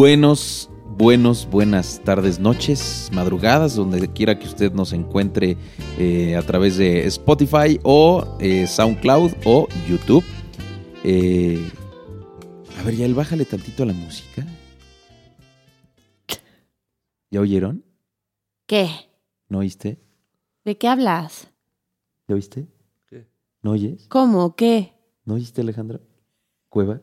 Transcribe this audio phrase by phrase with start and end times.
[0.00, 5.58] Buenos, buenos, buenas tardes, noches, madrugadas, donde quiera que usted nos encuentre
[5.98, 10.24] eh, a través de Spotify o eh, SoundCloud o YouTube.
[11.04, 11.62] Eh,
[12.78, 14.46] a ver, ya él bájale tantito a la música.
[17.30, 17.84] ¿Ya oyeron?
[18.64, 18.88] ¿Qué?
[19.50, 20.00] ¿No oíste?
[20.64, 21.48] ¿De qué hablas?
[22.26, 22.68] ¿Ya oíste?
[23.06, 23.28] ¿Qué?
[23.60, 24.08] ¿No oyes?
[24.08, 24.56] ¿Cómo?
[24.56, 24.94] ¿Qué?
[25.26, 26.00] ¿No oíste, Alejandra?
[26.70, 27.02] ¿Cuevas?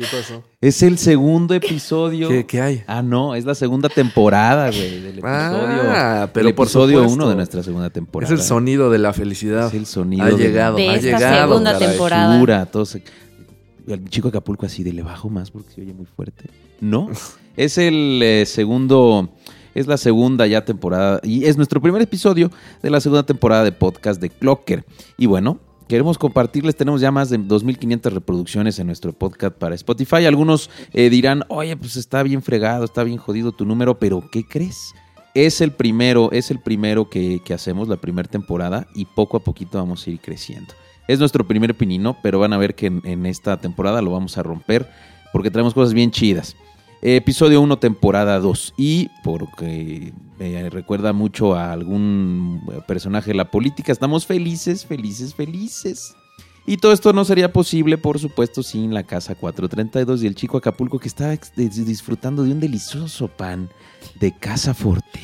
[0.00, 0.42] ¿Qué pasó?
[0.62, 2.30] Es el segundo episodio.
[2.30, 2.82] ¿Qué, qué hay?
[2.86, 5.82] Ah, no, es la segunda temporada, güey, del episodio.
[5.90, 7.14] Ah, pero el por episodio supuesto.
[7.16, 8.32] uno de nuestra segunda Es temporada.
[8.32, 9.66] el sonido de la felicidad.
[9.66, 10.24] Es el sonido.
[10.24, 11.48] Ha de- llegado, De ha esta llegado.
[11.48, 11.88] segunda caray.
[11.90, 12.28] temporada.
[12.32, 13.02] Basura, todo se-
[13.86, 16.44] El chico de Acapulco así de le bajo más porque se oye muy fuerte.
[16.80, 17.10] No,
[17.58, 19.28] es el eh, segundo,
[19.74, 22.50] es la segunda ya temporada y es nuestro primer episodio
[22.82, 24.86] de la segunda temporada de podcast de Clocker.
[25.18, 25.58] Y bueno,
[25.90, 30.24] queremos compartirles, tenemos ya más de 2.500 reproducciones en nuestro podcast para Spotify.
[30.24, 34.44] Algunos eh, dirán, oye, pues está bien fregado, está bien jodido tu número, pero ¿qué
[34.46, 34.94] crees?
[35.34, 39.78] Es el primero, es el primero que, hacemos, la primera temporada, y poco a poquito
[39.78, 40.74] vamos a ir creciendo.
[41.08, 44.38] Es nuestro primer pinino, pero van a ver que en, en esta temporada lo vamos
[44.38, 44.88] a romper
[45.32, 46.54] porque traemos cosas bien chidas.
[47.02, 48.74] Episodio 1, temporada 2.
[48.76, 56.14] Y porque me recuerda mucho a algún personaje de la política, estamos felices, felices, felices.
[56.66, 60.58] Y todo esto no sería posible, por supuesto, sin la Casa 432 y el chico
[60.58, 63.70] Acapulco que está disfrutando de un delicioso pan
[64.20, 65.20] de Casa Forte,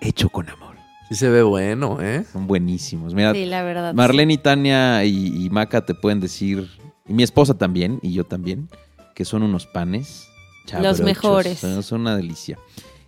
[0.00, 0.76] hecho con amor.
[1.08, 2.24] Sí se ve bueno, ¿eh?
[2.32, 3.12] Son buenísimos.
[3.12, 3.92] Mira, Sí, la verdad.
[3.92, 6.68] Marlene y Tania y, y Maca te pueden decir,
[7.08, 8.68] y mi esposa también, y yo también,
[9.14, 10.27] que son unos panes
[10.68, 11.00] chabrochos.
[11.00, 11.58] mejores.
[11.58, 12.58] Son, son una delicia.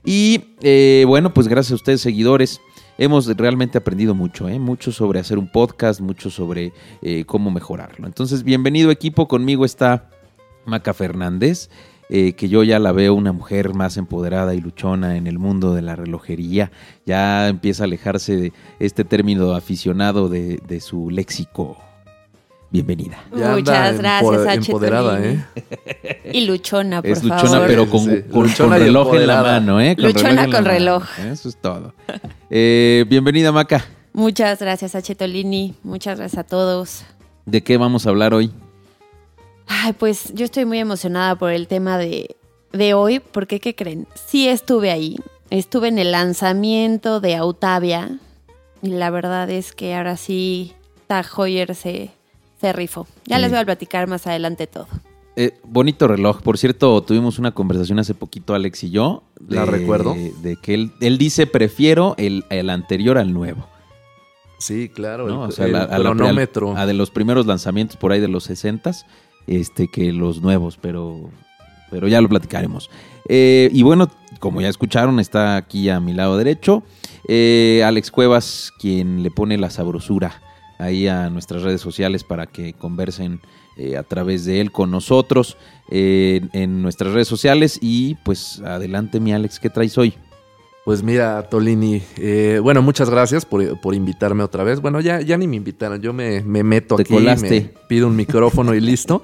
[0.05, 2.61] Y eh, bueno, pues gracias a ustedes, seguidores.
[2.98, 4.58] Hemos realmente aprendido mucho, ¿eh?
[4.58, 8.06] mucho sobre hacer un podcast, mucho sobre eh, cómo mejorarlo.
[8.06, 10.11] Entonces, bienvenido equipo, conmigo está
[10.67, 11.70] Maca Fernández,
[12.11, 15.74] eh, que yo ya la veo una mujer más empoderada y luchona en el mundo
[15.74, 16.72] de la relojería.
[17.07, 21.79] Ya empieza a alejarse de este término aficionado de, de su léxico.
[22.70, 23.19] Bienvenida.
[23.36, 25.20] Ya Muchas gracias, empoderada.
[25.25, 25.45] ¿eh?
[26.33, 27.67] Y luchona, por es luchona, favor.
[27.67, 29.97] pero con, Sí, con- luchona con y reloj en la mano, ¿eh?
[29.98, 30.69] Luchona con mano.
[30.69, 31.05] reloj.
[31.19, 31.92] Eso es todo.
[32.48, 33.85] Eh, bienvenida, Maca.
[34.13, 35.14] Muchas gracias, H.
[35.17, 35.75] Tolini.
[35.83, 37.03] Muchas gracias a todos.
[37.47, 38.53] ¿De qué vamos a hablar hoy?
[39.67, 42.37] Ay, pues yo estoy muy emocionada por el tema de,
[42.73, 44.07] de hoy, porque ¿qué creen?
[44.14, 45.17] Sí estuve ahí.
[45.51, 48.19] Estuve en el lanzamiento de Autavia.
[48.83, 50.73] Y la verdad es que ahora sí,
[51.08, 52.11] Tag Heuer se,
[52.60, 53.06] se rifó.
[53.26, 53.42] Ya Sí.
[53.42, 54.86] les voy a platicar más adelante todo.
[55.36, 56.42] Eh, bonito reloj.
[56.42, 59.22] Por cierto, tuvimos una conversación hace poquito, Alex y yo.
[59.48, 60.14] La recuerdo.
[60.42, 63.66] De que él, él dice, prefiero el, el anterior al nuevo.
[64.58, 65.26] Sí, claro.
[65.28, 65.44] ¿no?
[65.44, 66.76] El, O sea, el la- a la- cronómetro.
[66.76, 68.92] a de los primeros lanzamientos por ahí de los 60
[69.46, 71.30] este, que los nuevos, pero,
[71.90, 72.90] pero ya lo platicaremos.
[73.28, 76.82] Eh, y bueno, como ya escucharon, está aquí a mi lado derecho
[77.28, 80.42] eh, Alex Cuevas, quien le pone la sabrosura
[80.80, 83.41] ahí a nuestras redes sociales para que conversen
[83.77, 85.57] eh, a través de él con nosotros
[85.91, 87.79] eh, en nuestras redes sociales.
[87.80, 90.14] Y pues adelante, mi Alex, ¿qué traes hoy?
[90.85, 94.80] Pues mira, Tolini, eh, bueno, muchas gracias por, por invitarme otra vez.
[94.80, 97.48] Bueno, ya, ya ni me invitaron, yo me, me meto Te aquí, colaste.
[97.48, 99.23] me pido un micrófono y listo.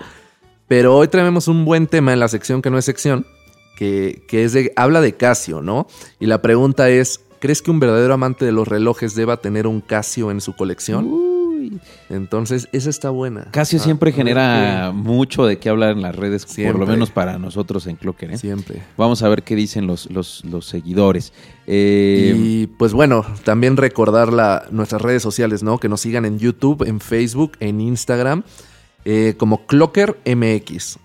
[0.68, 3.26] Pero hoy traemos un buen tema en la sección que no es sección,
[3.76, 5.86] que, que es de, habla de Casio, ¿no?
[6.18, 9.80] Y la pregunta es, ¿crees que un verdadero amante de los relojes deba tener un
[9.80, 11.25] Casio en su colección?
[11.72, 11.80] Uy.
[12.10, 13.48] Entonces, esa está buena.
[13.50, 16.80] Casio Ah, siempre genera mucho de qué hablar en las redes, por Siempre.
[16.80, 18.32] lo menos para nosotros en Clocker.
[18.32, 18.38] ¿eh?
[18.38, 18.82] Siempre.
[18.96, 21.32] Vamos a ver qué dicen los, los, los seguidores.
[21.66, 25.78] Eh, Y pues bueno, también recordar la, nuestras redes sociales, ¿no?
[25.78, 28.42] Que nos sigan en YouTube, en Facebook, en Instagram,
[29.04, 30.98] eh, como Clocker MX.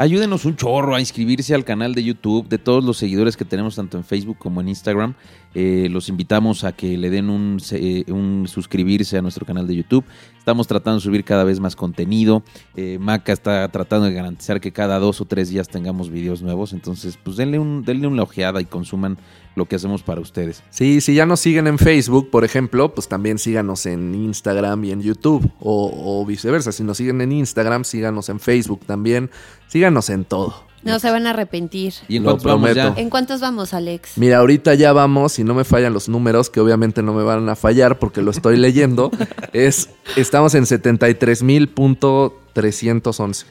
[0.00, 3.74] Ayúdenos un chorro a inscribirse al canal de YouTube de todos los seguidores que tenemos
[3.74, 5.14] tanto en Facebook como en Instagram.
[5.60, 10.04] Eh, los invitamos a que le den eh, un suscribirse a nuestro canal de YouTube.
[10.38, 12.44] Estamos tratando de subir cada vez más contenido.
[12.76, 16.72] Eh, Maca está tratando de garantizar que cada dos o tres días tengamos videos nuevos.
[16.72, 19.18] Entonces, pues denle, un, denle una ojeada y consuman
[19.56, 20.62] lo que hacemos para ustedes.
[20.70, 24.92] Sí, si ya nos siguen en Facebook, por ejemplo, pues también síganos en Instagram y
[24.92, 25.50] en YouTube.
[25.58, 29.28] O viceversa, si nos siguen en Instagram, síganos en Facebook también.
[29.66, 30.68] Síganos en todo.
[30.84, 31.92] No se van a arrepentir.
[32.08, 32.82] ¿Y en Lo cuántos vamos ya?
[32.82, 33.00] prometo.
[33.00, 34.12] ¿En cuántos vamos, Alex?
[34.16, 37.48] Mira, ahorita ya vamos, si no me fallan los números, que obviamente no me van
[37.48, 39.10] a fallar porque lo estoy leyendo,
[39.52, 43.44] es estamos en 73.311.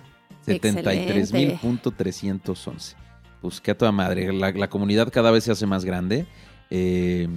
[0.46, 2.96] 73.311.
[3.42, 4.32] Pues que a toda madre.
[4.34, 6.26] La, la comunidad cada vez se hace más grande.
[6.70, 7.28] eh,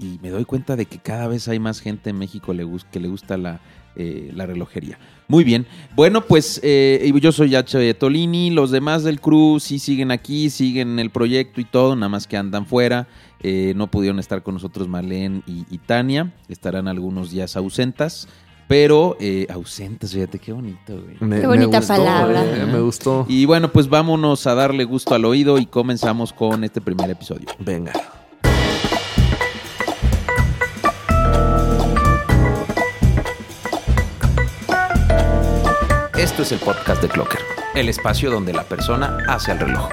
[0.00, 2.52] y me doy cuenta de que cada vez hay más gente en México
[2.92, 3.58] que le gusta la,
[3.96, 4.96] eh, la relojería.
[5.28, 5.66] Muy bien.
[5.94, 7.94] Bueno, pues eh, yo soy H.
[7.94, 8.50] Tolini.
[8.50, 12.36] Los demás del crew sí siguen aquí, siguen el proyecto y todo, nada más que
[12.38, 13.06] andan fuera.
[13.42, 16.32] Eh, no pudieron estar con nosotros Marlene y, y Tania.
[16.48, 18.26] Estarán algunos días ausentas.
[18.68, 21.16] Pero eh, ausentes, fíjate qué bonito, güey.
[21.20, 22.44] Me- Qué bonita me gustó, palabra.
[22.44, 23.24] eh, me gustó.
[23.26, 27.46] Y bueno, pues vámonos a darle gusto al oído y comenzamos con este primer episodio.
[27.58, 27.92] Venga.
[36.28, 37.40] Esto es el podcast de Clocker,
[37.74, 39.88] el espacio donde la persona hace el reloj.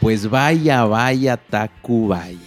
[0.00, 2.38] Pues vaya, vaya, Taku, vaya.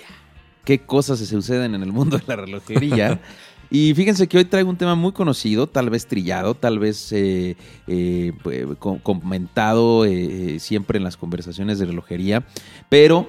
[0.65, 3.19] Qué cosas se suceden en el mundo de la relojería.
[3.71, 7.57] Y fíjense que hoy traigo un tema muy conocido, tal vez trillado, tal vez eh,
[7.87, 12.45] eh, pues, co- comentado eh, siempre en las conversaciones de relojería,
[12.87, 13.27] pero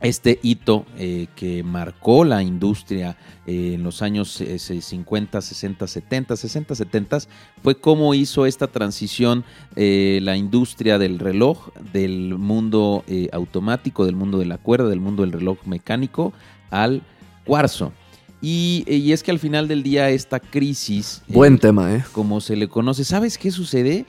[0.00, 3.16] este hito eh, que marcó la industria
[3.46, 7.18] eh, en los años eh, 50, 60, 70, 60, 70
[7.62, 14.38] fue cómo hizo esta transición eh, la industria del reloj, del mundo automático, del mundo
[14.38, 16.32] de la cuerda, del mundo del reloj mecánico
[16.70, 17.02] al
[17.44, 17.92] cuarzo.
[18.40, 21.22] Y, y es que al final del día esta crisis...
[21.26, 22.04] Buen tema, ¿eh?
[22.12, 23.04] como se le conoce.
[23.04, 24.06] ¿Sabes qué sucede?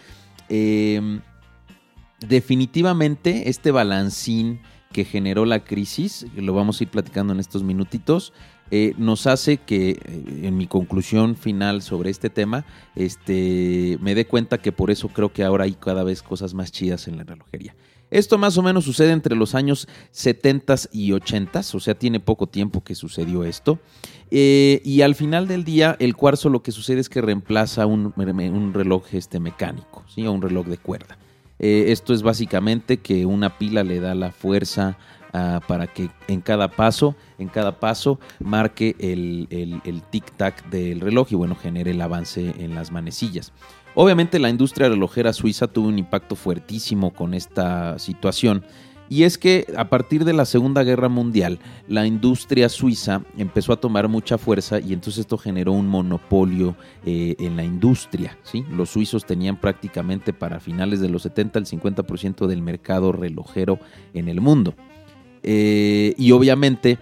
[0.49, 1.19] Eh,
[2.27, 4.59] definitivamente este balancín
[4.91, 8.33] que generó la crisis, lo vamos a ir platicando en estos minutitos,
[8.71, 12.65] eh, nos hace que, eh, en mi conclusión final sobre este tema,
[12.95, 16.71] este, me dé cuenta que por eso creo que ahora hay cada vez cosas más
[16.71, 17.75] chidas en la relojería.
[18.11, 22.47] Esto más o menos sucede entre los años 70 y 80, o sea, tiene poco
[22.47, 23.79] tiempo que sucedió esto.
[24.31, 28.13] Eh, y al final del día, el cuarzo lo que sucede es que reemplaza un,
[28.15, 30.25] un reloj este, mecánico, ¿sí?
[30.25, 31.17] o un reloj de cuerda.
[31.59, 34.97] Eh, esto es básicamente que una pila le da la fuerza
[35.33, 41.01] ah, para que en cada paso, en cada paso, marque el, el- el tic-tac del
[41.01, 43.51] reloj y bueno, genere el avance en las manecillas.
[43.95, 48.63] Obviamente la industria relojera suiza tuvo un impacto fuertísimo con esta situación.
[49.09, 51.57] Y es que a partir de la Segunda Guerra Mundial,
[51.87, 56.75] la industria suiza empezó a tomar mucha fuerza y entonces esto generó un monopolio
[57.05, 58.37] eh, en la industria.
[58.43, 58.63] ¿sí?
[58.71, 63.79] Los suizos tenían prácticamente para finales de los 70 el 50% del mercado relojero
[64.13, 64.75] en el mundo.
[65.41, 66.99] Eh, y obviamente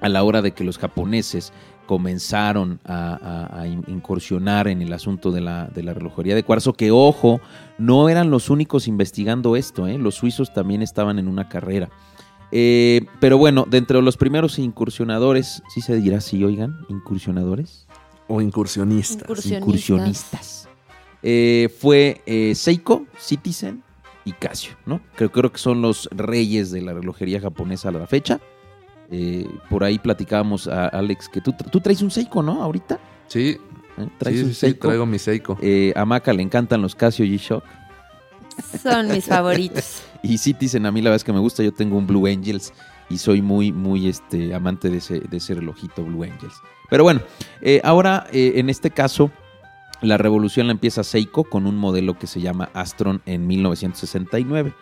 [0.00, 1.52] a la hora de que los japoneses
[1.86, 6.42] comenzaron a, a- a in- incursionar en el asunto de la, de la relojería de
[6.44, 7.40] cuarzo, que ojo,
[7.78, 9.98] no eran los únicos investigando esto, ¿eh?
[9.98, 11.90] los suizos también estaban en una carrera.
[12.50, 16.76] Eh, pero bueno, dentro de los primeros incursionadores, ¿sí se dirá así, oigan?
[16.88, 17.86] ¿Incursionadores?
[18.28, 19.22] O incursionistas.
[19.22, 19.62] Incursionistas.
[19.62, 20.68] Incursionistas.
[21.22, 22.20] Eh, fue
[22.54, 23.82] Seiko, Citizen
[24.24, 25.00] y Casio, ¿no?
[25.16, 28.40] Creo, creo que son los reyes de la relojería japonesa a la fecha.
[29.12, 32.62] Eh, por ahí platicábamos a Alex que tú, tú traes un Seiko, ¿no?
[32.62, 32.98] Ahorita.
[33.26, 33.58] Sí,
[33.98, 34.08] ¿Eh?
[34.18, 34.88] ¿Traes sí, un sí, sí, Seiko?
[34.88, 35.58] traigo mi Seiko.
[35.60, 37.64] Eh, a Maca le encantan los Casio G-Shock.
[38.82, 40.02] Son mis favoritos.
[40.24, 41.64] Y Citizen, a mí la verdad es que me gusta.
[41.64, 42.72] Yo tengo un Blue Angels
[43.10, 46.54] y soy muy, muy este, amante de ese, de ese relojito Blue Angels.
[46.88, 47.22] Pero bueno,
[47.60, 49.32] eh, ahora eh, en este caso,
[50.00, 54.72] la revolución la empieza Seiko con un modelo que se llama Astron en 1969.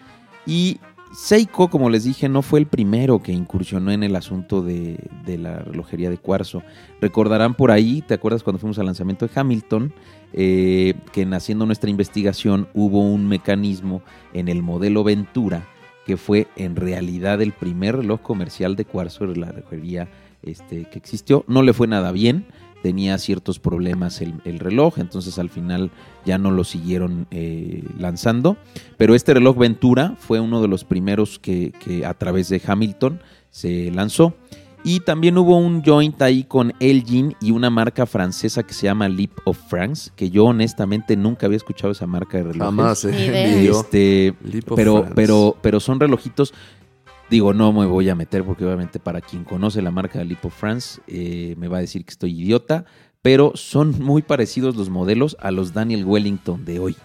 [0.45, 0.79] Y
[1.13, 5.59] Seiko, como les dije, no fue el primero que incursionó en el asunto de, la
[5.59, 6.63] relojería de cuarzo.
[7.01, 9.93] Recordarán por ahí, ¿te acuerdas cuando fuimos al lanzamiento de Hamilton?
[10.33, 15.67] Eh, que en haciendo nuestra investigación hubo un mecanismo en el modelo Ventura
[16.07, 20.09] que fue en realidad el primer reloj comercial de cuarzo de la relojería
[20.43, 21.45] este, que existió.
[21.47, 22.47] No le fue nada bien,
[22.83, 25.91] tenía ciertos problemas el, el reloj, entonces al final
[26.25, 28.57] ya no lo siguieron eh, lanzando.
[28.97, 33.21] Pero este reloj Ventura fue uno de los primeros que, que a través de Hamilton
[33.51, 34.35] se lanzó.
[34.83, 39.11] Y también hubo un joint ahí con Elgin y una marca francesa que se llama
[39.11, 42.65] Leap of France, que yo honestamente nunca había escuchado esa marca de relojes.
[42.65, 43.69] Jamás, eh.
[43.69, 45.13] Este, Leap of pero, France.
[45.15, 46.55] pero, pero son relojitos.
[47.31, 50.45] Digo, no me voy a meter porque obviamente para quien conoce la marca de Leap
[50.47, 52.85] of France eh, me va a decir que estoy idiota,
[53.23, 56.97] pero son muy parecidos los modelos a los Daniel Wellington de hoy.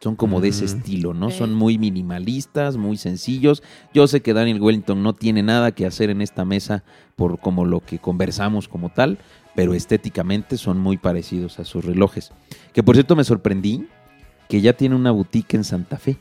[0.00, 0.66] Son como de ese Mm.
[0.66, 1.30] estilo, ¿no?
[1.30, 3.62] Son muy minimalistas, muy sencillos.
[3.94, 6.82] Yo sé que Daniel Wellington no tiene nada que hacer en esta mesa
[7.16, 9.18] por como lo que conversamos como tal,
[9.54, 12.32] pero estéticamente son muy parecidos a sus relojes.
[12.74, 13.86] Que por cierto me sorprendí
[14.48, 16.18] que ya tiene una boutique en Santa Fe.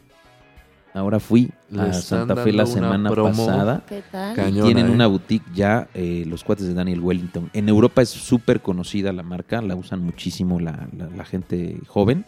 [0.94, 3.30] Ahora fui a Santa Fe la semana promo.
[3.30, 3.82] pasada.
[3.88, 4.36] ¿Qué tal?
[4.36, 4.92] Cañona, Tienen ¿eh?
[4.92, 7.50] una boutique ya, eh, los cuates de Daniel Wellington.
[7.54, 12.26] En Europa es súper conocida la marca, la usan muchísimo la, la- la gente joven.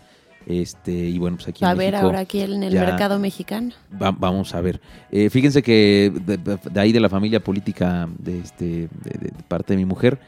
[0.48, 3.18] Este, y bueno, pues aquí A en ver, México ahora aquí en el ya- mercado
[3.20, 3.72] mexicano.
[4.02, 4.80] va- vamos a ver.
[5.12, 9.20] Eh, fíjense que de, de- de ahí de la familia política de, este, de, de-
[9.32, 10.20] de parte de mi mujer,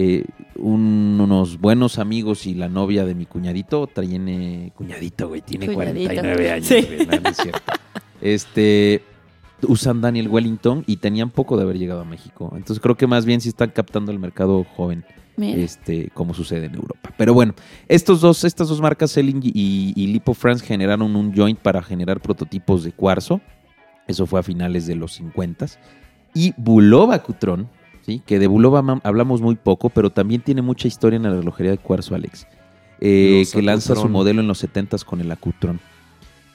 [0.00, 0.24] eh,
[0.54, 6.08] un- unos buenos amigos y la novia de mi cuñadito, tiene, cuñadito, güey, tiene Cuñadito.
[6.12, 6.82] 49 años, Sí.
[6.82, 7.60] güey, no, no es cierto.
[8.20, 9.02] Este,
[9.66, 12.52] usan Daniel Wellington y tenían poco de haber llegado a México.
[12.56, 15.04] Entonces creo que más bien sí están captando el mercado joven
[15.36, 15.60] Mira.
[15.60, 17.12] este, como sucede en Europa.
[17.16, 17.54] Pero bueno,
[17.88, 22.20] estos dos, estas dos marcas, Selling y, y Lipo France, generaron un joint para generar
[22.20, 23.40] prototipos de cuarzo.
[24.06, 25.66] Eso fue a finales de los 50
[26.34, 27.68] Y Bulova Cutron,
[28.08, 28.22] ¿sí?
[28.24, 31.78] que de Bulova hablamos muy poco, pero también tiene mucha historia en la relojería de
[31.78, 32.46] cuarzo, Alex.
[33.00, 35.78] Eh, que lanza su modelo en los 70 con el Acutron.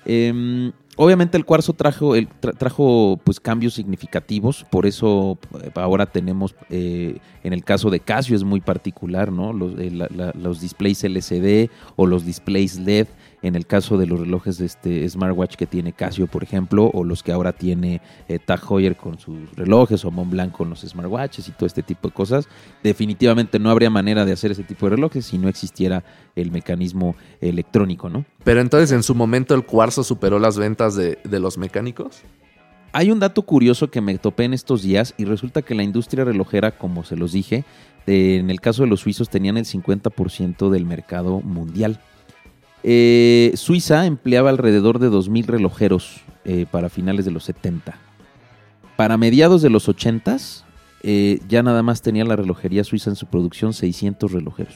[0.05, 6.05] Em, obviamente el cuarzo trajo, el, tra- trajo pues cambios significativos, por eso eh, ahora
[6.07, 9.53] tenemos, eh, en el caso de Casio es muy particular, ¿no?
[9.53, 13.07] Los, la- la- los displays LCD o los displays LED,
[13.43, 17.03] en el caso de los relojes de este smartwatch que tiene Casio, por ejemplo, o
[17.03, 21.49] los que ahora tiene eh, Tag Heuer con sus relojes o Montblanc con los smartwatches
[21.49, 22.47] y todo este tipo de cosas,
[22.81, 26.03] definitivamente no habría manera de hacer ese tipo de relojes si no existiera
[26.35, 28.25] el mecanismo electrónico, ¿no?
[28.43, 32.21] Pero entonces en su momento el cuarzo superó las ventas de, de los mecánicos.
[32.93, 36.23] Hay un dato curioso que me topé en estos días y resulta que la industria
[36.23, 37.65] relojera, como se los dije,
[38.05, 41.99] en el caso de los suizos tenían el 50% del mercado mundial.
[42.83, 47.95] Eh, Suiza empleaba alrededor de 2.000 relojeros eh, para finales de los 70.
[48.97, 50.63] Para mediados de los 80s,
[51.01, 54.75] eh, ya nada más tenía la relojería suiza en su producción 600 relojeros.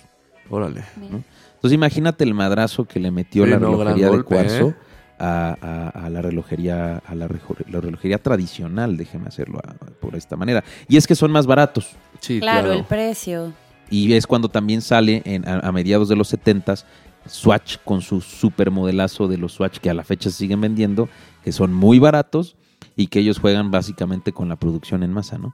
[0.50, 0.84] Órale.
[0.96, 4.76] Entonces imagínate el madrazo que le metió Sí, la no, relojería de golpe, cuarzo ¿eh?
[5.20, 5.58] a,
[5.94, 10.64] a- a la relojería, a la, relojería tradicional, déjeme hacerlo ah, por esta manera.
[10.88, 11.90] Y es que son más baratos.
[12.22, 12.80] Sí, Claro, claro.
[12.80, 13.52] el precio.
[13.90, 16.84] Y es cuando también sale en- a, a mediados de los 70s
[17.30, 21.10] Swatch con su super modelazo de los Swatch que a la fecha se siguen vendiendo,
[21.44, 22.56] que son muy baratos
[22.96, 25.54] y que ellos juegan básicamente con la producción en masa, ¿no?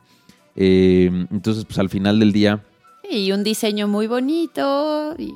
[0.55, 2.63] Eh, entonces, pues al final del día,
[3.09, 5.15] Y un diseño muy bonito.
[5.17, 5.35] y-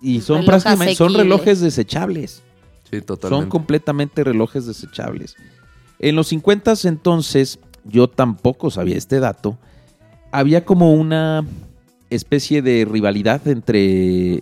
[0.00, 2.42] y son Reloj prácticamente, son relojes desechables.
[2.90, 3.48] Sí, Son totalmente.
[3.48, 5.36] completamente relojes desechables.
[5.98, 9.58] En los 50 entonces, yo tampoco sabía este dato,
[10.32, 11.44] había como una
[12.14, 14.40] especie de rivalidad entre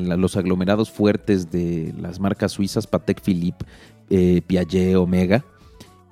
[0.00, 3.64] los aglomerados fuertes de las marcas suizas Patek Philippe,
[4.10, 5.44] eh, Piaget, Omega,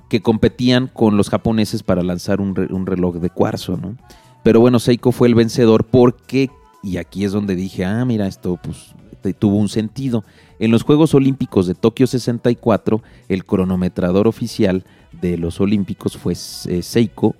[0.08, 3.96] que competían con los japoneses para lanzar un, un reloj de cuarzo, ¿no?
[4.42, 6.50] Pero bueno, Seiko fue el vencedor porque,
[6.82, 8.94] y aquí es donde dije, ah, mira, esto pues
[9.38, 10.24] tuvo un sentido.
[10.58, 14.84] En los Juegos Olímpicos de Tokio 64, el cronometrador oficial
[15.20, 17.36] de los Olímpicos fue eh, Seiko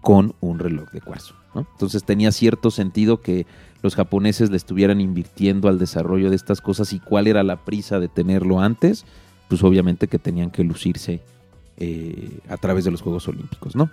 [0.00, 1.34] con un reloj de cuarzo.
[1.54, 1.66] ¿No?
[1.72, 3.46] Entonces tenía cierto sentido que
[3.82, 8.00] los japoneses le estuvieran invirtiendo al desarrollo de estas cosas y cuál era la prisa
[8.00, 9.04] de tenerlo antes,
[9.48, 11.20] pues obviamente que tenían que lucirse
[11.76, 13.90] eh, a través de los Juegos Olímpicos, ¿no?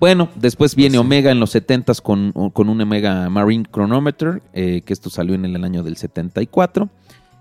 [0.00, 0.98] Bueno, después viene sí.
[0.98, 5.44] Omega en los 70s con, con un Omega Marine Chronometer, eh, que esto salió en
[5.44, 6.88] el año del 74.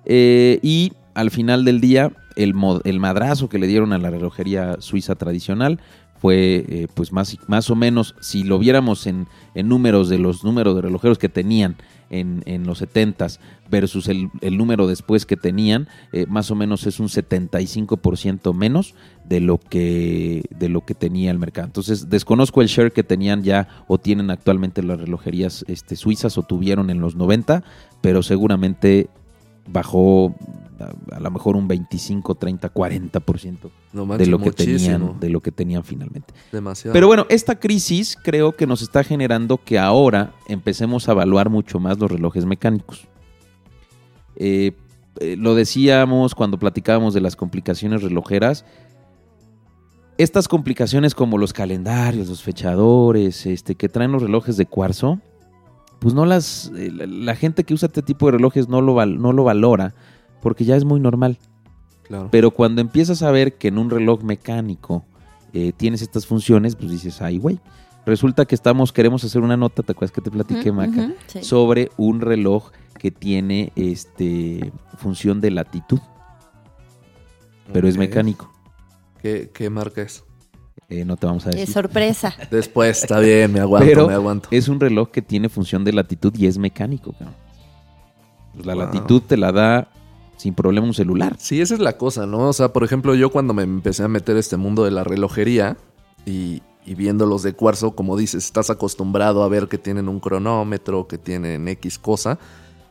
[0.06, 4.78] Eh, y al final del día, el, el madrazo que le dieron a la relojería
[4.80, 5.80] suiza tradicional
[6.20, 10.44] fue, eh, pues más, más o menos, si lo viéramos en, en números de los
[10.44, 11.78] números de relojeros que tenían
[12.10, 16.88] en, en los 70s versus el, el número después que tenían, eh, más o menos
[16.88, 18.96] es un 75% menos
[19.26, 21.68] de lo que de lo que tenía el mercado.
[21.68, 26.44] Entonces, desconozco el share que tenían ya o tienen actualmente las relojerías este, suizas o
[26.44, 27.64] tuvieron en los 90,
[28.02, 29.10] pero seguramente
[29.68, 30.36] bajó
[30.80, 33.58] a, a lo mejor un 25, 30, 40%
[33.94, 34.78] No de lo que muchísimo.
[34.78, 36.34] tenían de lo que tenían finalmente.
[36.52, 36.94] Demasiado.
[36.94, 41.80] Pero bueno, esta crisis creo que nos está generando que ahora empecemos a evaluar mucho
[41.80, 43.08] más los relojes mecánicos.
[44.36, 44.74] Eh,
[45.20, 48.66] eh, lo decíamos cuando platicábamos de las complicaciones relojeras.
[50.20, 55.20] Estas complicaciones como los calendarios, los fechadores, este, que traen los relojes de cuarzo,
[56.00, 56.72] pues no las.
[56.76, 59.94] eh, la, gente que usa este tipo de relojes no lo, val- no lo valora
[60.42, 61.38] porque ya es muy normal.
[62.04, 62.30] claro.
[62.32, 65.06] Pero cuando empiezas a ver que en un reloj mecánico
[65.54, 67.60] eh, tienes estas funciones, pues dices, ay, güey.
[68.06, 71.12] Resulta que estamos, queremos hacer una nota, ¿te acuerdas que te platiqué, Maca?
[71.28, 71.44] sí.
[71.44, 76.00] Sobre un reloj que tiene este función de latitud,
[77.74, 78.50] pero es mecánico.
[79.22, 80.24] ¿Qué, qué marca es?
[80.90, 81.68] Eh, no te vamos a decir.
[81.74, 82.34] sorpresa.
[82.52, 84.48] Después, está bien, me aguanto, Pero me aguanto.
[84.52, 87.12] es un reloj que tiene función de latitud y es mecánico.
[87.14, 87.36] cabrón.
[88.54, 88.84] Pues la Wow.
[88.86, 89.90] latitud te la da
[90.38, 91.36] sin problema un celular.
[91.40, 92.48] Sí, esa es la cosa, ¿no?
[92.50, 95.78] O sea, por ejemplo, yo cuando me empecé a meter este mundo de la relojería
[96.26, 100.20] y, y viendo los de cuarzo, como dices, estás acostumbrado a ver que tienen un
[100.20, 102.40] cronómetro, que tienen X cosa,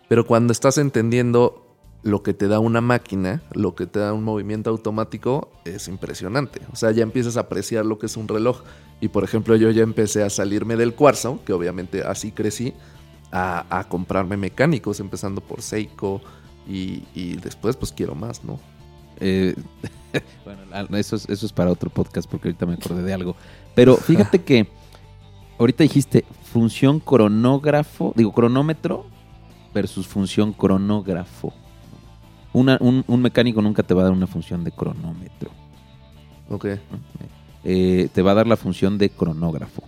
[0.09, 1.66] pero cuando estás entendiendo
[2.07, 6.61] lo que te da una máquina, lo que te da un movimiento automático, es impresionante.
[6.73, 8.63] O sea, ya empiezas a apreciar lo que es un reloj.
[9.01, 12.75] Y por ejemplo, yo ya empecé a salirme del cuarzo, que obviamente así crecí,
[13.33, 16.21] a, comprarme mecánicos, empezando por Seiko.
[16.69, 18.61] Y, después, pues quiero más, ¿no?
[19.19, 19.57] Eh,
[20.45, 23.35] bueno, eso es, eso es para otro podcast porque ahorita me acordé de algo.
[23.75, 24.69] Pero fíjate que
[25.59, 29.07] ahorita dijiste función cronógrafo, digo cronómetro
[29.75, 31.53] versus función cronógrafo.
[32.61, 35.51] Un, mecánico nunca te va a dar una función de cronómetro.
[36.49, 36.67] Ok.
[37.65, 39.83] Eh, te va a dar la función de cronógrafo.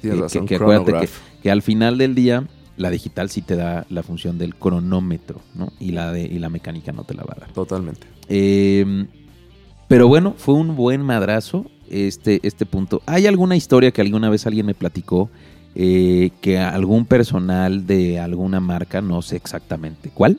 [0.00, 1.08] Tienes razón, que, acuérdate
[1.42, 2.44] que, al final del día
[2.76, 5.72] la digital sí te da la función del cronómetro, ¿no?
[5.80, 7.52] Y la, de, y la mecánica no te la va a dar.
[7.52, 8.06] Totalmente.
[8.28, 9.08] Em,
[9.88, 13.02] pero bueno, fue un buen madrazo este, este punto.
[13.06, 15.28] ¿Hay alguna historia que alguna vez alguien me platicó
[15.74, 20.38] eh, que algún personal de alguna marca, no sé exactamente cuál,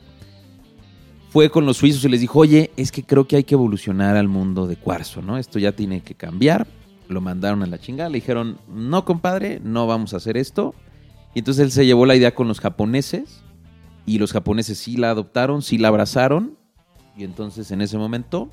[1.30, 4.16] fue con los suizos y les dijo, oye, es que creo que hay que evolucionar
[4.16, 5.38] al mundo de cuarzo, ¿no?
[5.38, 6.66] Esto ya tiene que cambiar.
[7.08, 10.74] Lo mandaron a la chingada, le dijeron, no, compadre, no vamos a hacer esto.
[11.32, 13.42] Y entonces él se llevó la idea con los japoneses
[14.06, 16.58] y los japoneses sí la adoptaron, sí la abrazaron.
[17.16, 18.50] Y entonces en ese momento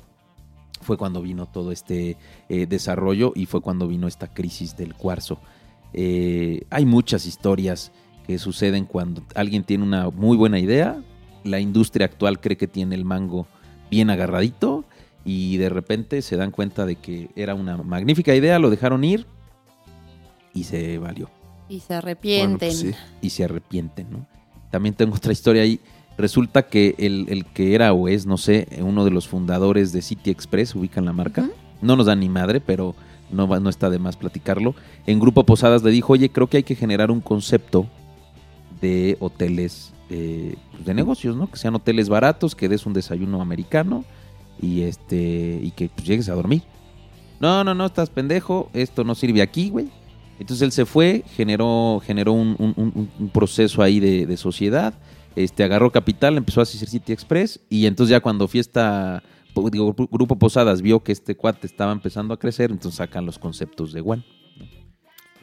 [0.80, 2.16] fue cuando vino todo este
[2.48, 5.40] eh, desarrollo y fue cuando vino esta crisis del cuarzo.
[5.94, 7.90] Eh, hay muchas historias
[8.24, 11.02] que suceden cuando alguien tiene una muy buena idea,
[11.44, 13.46] la industria actual cree que tiene el mango
[13.90, 14.84] bien agarradito
[15.24, 19.26] y de repente se dan cuenta de que era una magnífica idea, lo dejaron ir
[20.54, 21.30] y se valió.
[21.68, 22.58] Y se arrepienten.
[22.58, 24.26] Pues y se arrepienten, ¿no?
[24.70, 25.80] También tengo otra historia ahí.
[26.16, 30.30] Resulta que el, que era o es, no sé, uno de los fundadores de City
[30.30, 31.48] Express, ubican la marca.
[31.80, 32.94] No nos da ni madre, pero
[33.30, 34.74] no, no está de más platicarlo.
[35.06, 37.86] En Grupo Posadas le dijo, oye, creo que hay que generar un concepto
[38.80, 41.50] de hoteles eh, pues, de negocios, ¿no?
[41.50, 44.04] Que sean hoteles baratos, que des un desayuno americano
[44.60, 46.62] y este y que pues, llegues a dormir.
[47.40, 49.88] No, no, no, estás pendejo, esto no sirve aquí, güey.
[50.38, 54.94] Entonces él se fue, generó, generó un, proceso ahí de, sociedad,
[55.34, 59.22] este, agarró capital, empezó a hacer City Express y entonces ya cuando Fiesta,
[59.72, 63.92] digo, Grupo Posadas vio que este cuate estaba empezando a crecer, entonces sacan los conceptos
[63.92, 64.24] de One.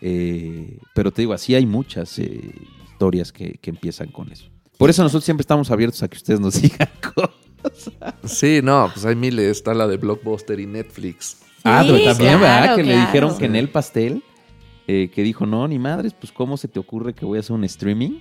[0.02, 2.54] Eh, pero te digo, así hay muchas eh,
[2.90, 4.50] historias que, empiezan con eso.
[4.78, 7.92] Por eso nosotros siempre estamos abiertos a que ustedes nos digan cosas.
[8.26, 9.58] Sí, no, pues hay miles.
[9.58, 11.38] Está la de Blockbuster y Netflix.
[11.64, 12.76] ah, pero también, ¿verdad?
[12.76, 14.24] Que le dijeron que en el pastel
[14.88, 17.56] eh, que dijo, no, ni madres, pues ¿cómo se te ocurre que voy a hacer
[17.56, 18.20] un streaming?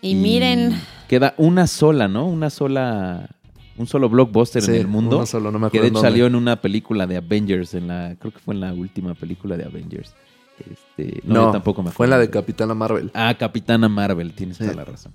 [0.00, 0.80] Y, miren.
[1.08, 2.26] Queda una sola, ¿no?
[2.26, 3.28] Una sola,
[3.76, 5.16] un solo blockbuster en el mundo.
[5.16, 5.72] Uno solo, no me acuerdo.
[5.72, 8.60] Que de hecho salió en una película de Avengers, en la, creo que fue en
[8.60, 10.14] la última película de Avengers.
[10.58, 13.10] Este, no, tampoco me Fue en la de Capitana Marvel.
[13.12, 15.12] Ah, Capitana Marvel, tienes toda la razón.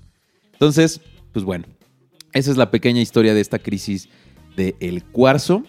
[0.60, 1.00] Entonces,
[1.32, 1.66] pues bueno,
[2.34, 4.10] esa es la pequeña historia de esta crisis
[4.58, 5.64] del el cuarzo.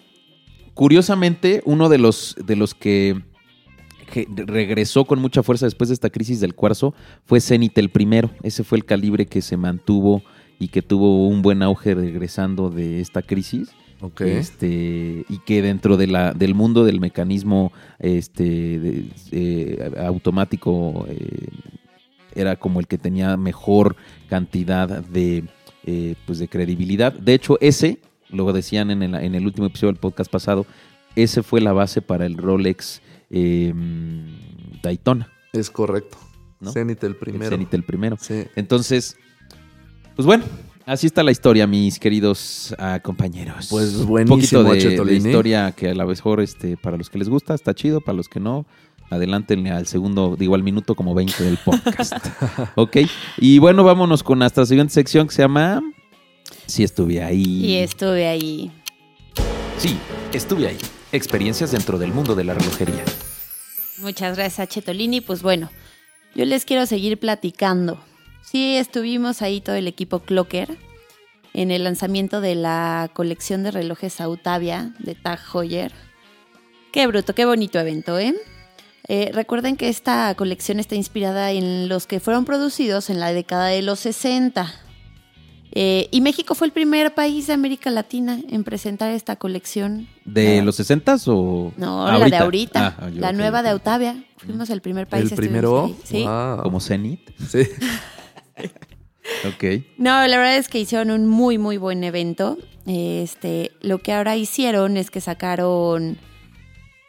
[0.75, 3.23] Curiosamente, uno de los, de los que
[4.11, 8.31] que regresó con mucha fuerza después de esta crisis del cuarzo fue Zenit el primero.
[8.43, 10.25] Ese fue el calibre que se mantuvo
[10.59, 13.71] y que tuvo un buen auge regresando de esta crisis.
[14.19, 21.49] Este, y que dentro de la, del mundo del mecanismo este, eh, automático eh,
[22.35, 23.97] era como el que tenía mejor
[24.29, 25.45] cantidad de,
[25.85, 27.13] eh, pues de credibilidad.
[27.13, 30.67] De hecho, ese, lo decían en el, en el último episodio del podcast pasado,
[31.17, 33.73] ese fue la base para el Rolex eh,
[34.83, 35.31] Daytona.
[35.53, 36.19] Es correcto.
[36.61, 36.73] ¿no?
[36.73, 37.51] Zenit el primero.
[37.51, 38.17] Zenit el primero.
[38.55, 39.17] Entonces,
[40.15, 40.45] pues bueno,
[40.87, 43.69] así está la historia, mis queridos ah, compañeros.
[43.71, 47.29] Pues buenísimo, Un poquito de, historia que a la mejor, este, para los que les
[47.29, 48.67] gusta, está chido, para los que no,
[49.11, 52.15] adelántenle al segundo, digo al minuto como 20 del podcast.
[52.77, 52.99] ok.
[53.37, 55.83] Y bueno, vámonos con nuestra siguiente sección que se llama
[56.67, 57.67] Si estuve ahí.
[57.67, 58.71] Y estuve ahí.
[59.77, 59.99] Sí,
[60.33, 60.79] estuve ahí.
[61.13, 63.05] Experiencias dentro del mundo de la relojería.
[63.99, 65.21] Muchas gracias, Chetolini.
[65.21, 65.71] Pues bueno,
[66.35, 68.01] yo les quiero seguir platicando.
[68.43, 70.79] Sí, estuvimos ahí todo el equipo Clocker
[71.53, 75.93] en el lanzamiento de la colección de relojes Autavia de Tag Heuer.
[76.93, 78.35] Qué bruto, qué bonito evento, ¿eh?
[79.09, 79.31] ¿Eh?
[79.33, 83.83] Recuerden que esta colección está inspirada en los que fueron producidos en la década de
[83.83, 84.73] los 60
[85.73, 90.09] eh, y México fue el primer país de América Latina en presentar esta colección.
[90.25, 91.73] ¿De los 60 o.?
[91.77, 92.97] No, la de ahorita.
[92.99, 94.25] Ah, la nueva de Autavia.
[94.37, 95.31] Fuimos el primer país.
[95.31, 95.95] ¿El primero?
[96.05, 96.25] Sí.
[96.63, 97.31] ¿Como Zenit?
[97.49, 97.61] Sí.
[99.47, 99.85] ok.
[99.97, 102.59] No, la verdad es que hicieron un muy, muy buen evento.
[102.87, 106.19] Este, lo que ahora hicieron es que sacaron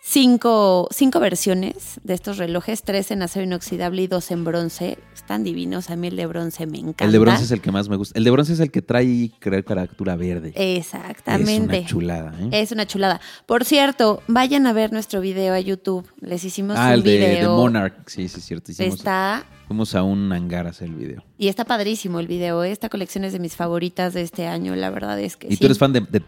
[0.04, 4.98] cinco, cinco versiones de estos relojes, tres en acero inoxidable y dos en bronce.
[5.14, 7.06] Están divinos, a mí el de bronce me encanta.
[7.06, 8.18] El de bronce es el que más me gusta.
[8.18, 10.52] El de bronce es el que trae, creo, caratura verde.
[10.56, 11.78] Exactamente.
[11.78, 12.50] Es una chulada, ¿eh?
[12.52, 13.22] Es una chulada.
[13.46, 16.08] Por cierto, vayan a ver nuestro video a YouTube.
[16.20, 17.52] Les hicimos ah, un el de, video.
[17.52, 17.94] de Monarch.
[18.08, 18.72] Sí, sí, es cierto.
[18.72, 21.24] Hicimos, Está Fuimos a un hangar a hacer el video.
[21.38, 22.62] y está padrísimo el video.
[22.64, 22.72] ¿eh?
[22.72, 24.76] Esta colección es de mis favoritas de este año.
[24.76, 25.58] La verdad es que Y sí.
[25.58, 26.20] tú eres fan de, de.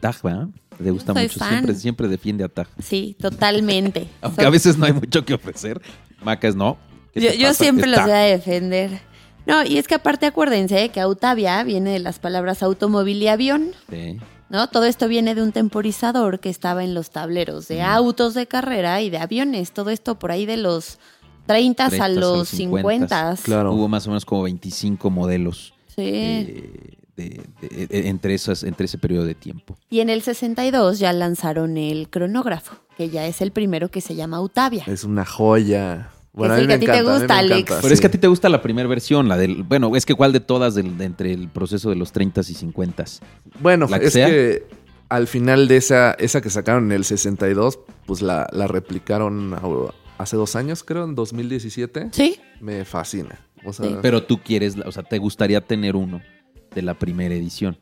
[0.84, 1.40] Te gusta soy mucho.
[1.40, 1.50] fan.
[1.50, 2.68] Siempre, siempre defiende a Tag.
[2.82, 4.08] Sí, totalmente.
[4.22, 5.82] Aunque a veces no hay mucho que ofrecer.
[6.24, 6.78] Macas no.
[7.14, 9.02] ¿Qué Yo, siempre los voy a defender.
[9.46, 13.72] No, y es que aparte acuérdense que Autavia viene de las palabras automóvil y avión,
[13.90, 14.18] Sí.
[14.50, 14.68] ¿no?
[14.68, 19.02] Todo esto viene de un temporizador que estaba en los tableros de autos de carrera
[19.02, 19.72] y de aviones.
[19.74, 20.98] Todo esto por ahí de los
[21.46, 23.36] 30 a 30s a los los 50.
[23.44, 23.74] Claro.
[23.74, 26.02] Hubo más o menos como 25 modelos Sí.
[26.06, 29.78] eh, de- de- de- entre, esas, entre ese periodo de tiempo.
[29.90, 34.16] Y en el 62 ya lanzaron el cronógrafo, que ya es el primero que se
[34.16, 34.84] llama Autavia.
[34.88, 36.10] Es una joya.
[36.34, 37.60] Bueno, Es el que a ti te encanta, gusta, Alex.
[37.60, 39.62] encanta, Pero es que a ti te gusta la primera versión, la del.
[39.62, 42.56] Bueno, es que cuál de todas del- de entre el proceso de los 30 y
[42.56, 43.06] 50
[43.60, 44.26] Bueno, ¿La que es sea?
[44.28, 44.66] que
[45.10, 49.54] al final de esa, esa que sacaron en el 62, pues la, la replicaron
[50.18, 52.10] hace dos años, creo, en 2017.
[52.12, 53.40] Sí, Me fascina.
[53.64, 53.96] O sea, Sí.
[54.02, 56.20] Pero tú quieres, o sea, te gustaría tener uno
[56.76, 57.78] de la primera edición.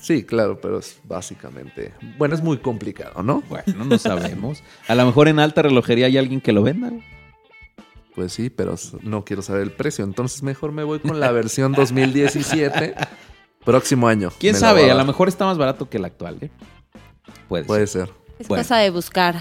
[0.00, 1.92] sí, claro, pero es básicamente.
[2.18, 3.42] Bueno, es muy complicado, ¿no?
[3.48, 4.62] Bueno, no sabemos.
[4.88, 6.92] A lo mejor en alta relojería hay alguien que lo venda.
[8.14, 10.02] Pues sí, pero no quiero saber el precio.
[10.04, 12.94] Entonces mejor me voy con la versión 2017.
[13.64, 14.30] Próximo año.
[14.38, 14.90] ¿Quién me sabe?
[14.90, 16.50] A lo mejor está más barato que el actual, ¿eh?
[17.48, 18.06] Puede, Puede ser.
[18.06, 18.14] ser.
[18.38, 18.62] es Bueno.
[18.62, 19.36] cosa de buscar.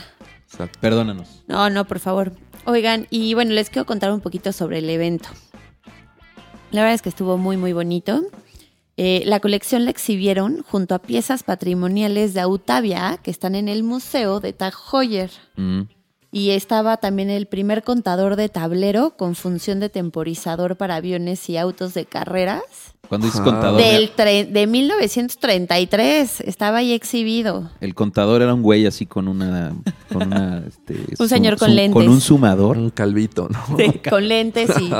[0.51, 0.77] Exacto.
[0.81, 1.43] Perdónanos.
[1.47, 2.33] No, no, por favor.
[2.65, 5.29] Oigan, y bueno, les quiero contar un poquito sobre el evento.
[6.71, 8.23] La verdad es que estuvo muy, muy bonito.
[8.97, 13.83] Eh, la colección la exhibieron junto a piezas patrimoniales de Autavia que están en el
[13.83, 15.31] museo de Tag Heuer.
[15.57, 15.81] Mm.
[16.31, 21.55] Y estaba también el primer contador de tablero con función de temporizador para aviones y
[21.57, 22.61] autos de carreras.
[23.07, 23.43] Cuando dices Ah.
[23.45, 24.11] contador, Del
[24.51, 26.41] de 1933.
[26.41, 27.69] Estaba ahí exhibido.
[27.79, 29.73] el contador era un güey así con una.
[30.11, 31.93] Con una este, Un señor con lentes.
[31.93, 32.77] Con un sumador.
[32.77, 33.59] Un calvito, ¿no?
[34.09, 34.91] con lentes y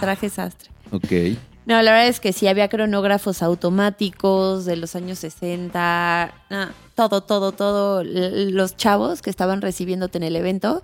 [0.00, 0.70] traje sastre.
[0.90, 1.38] Ok.
[1.66, 7.22] No, la verdad es que sí, había cronógrafos automáticos de los años 60, ah, todo,
[7.22, 8.04] todo, todo.
[8.04, 10.82] Los chavos que estaban recibiéndote en el evento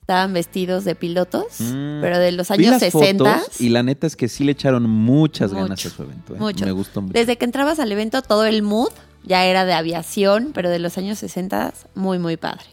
[0.00, 2.00] estaban vestidos de pilotos, Mm.
[2.00, 3.38] pero de los años las 60.
[3.38, 6.34] fotos y la neta es que sí le echaron muchas ganas a su evento.
[6.34, 6.38] ¿eh?
[6.38, 6.64] mucho.
[6.64, 7.12] Me gustó mucho.
[7.12, 8.90] Desde que entrabas al evento, todo el mood
[9.24, 12.64] ya era de aviación, pero de los años 60, muy, muy padre.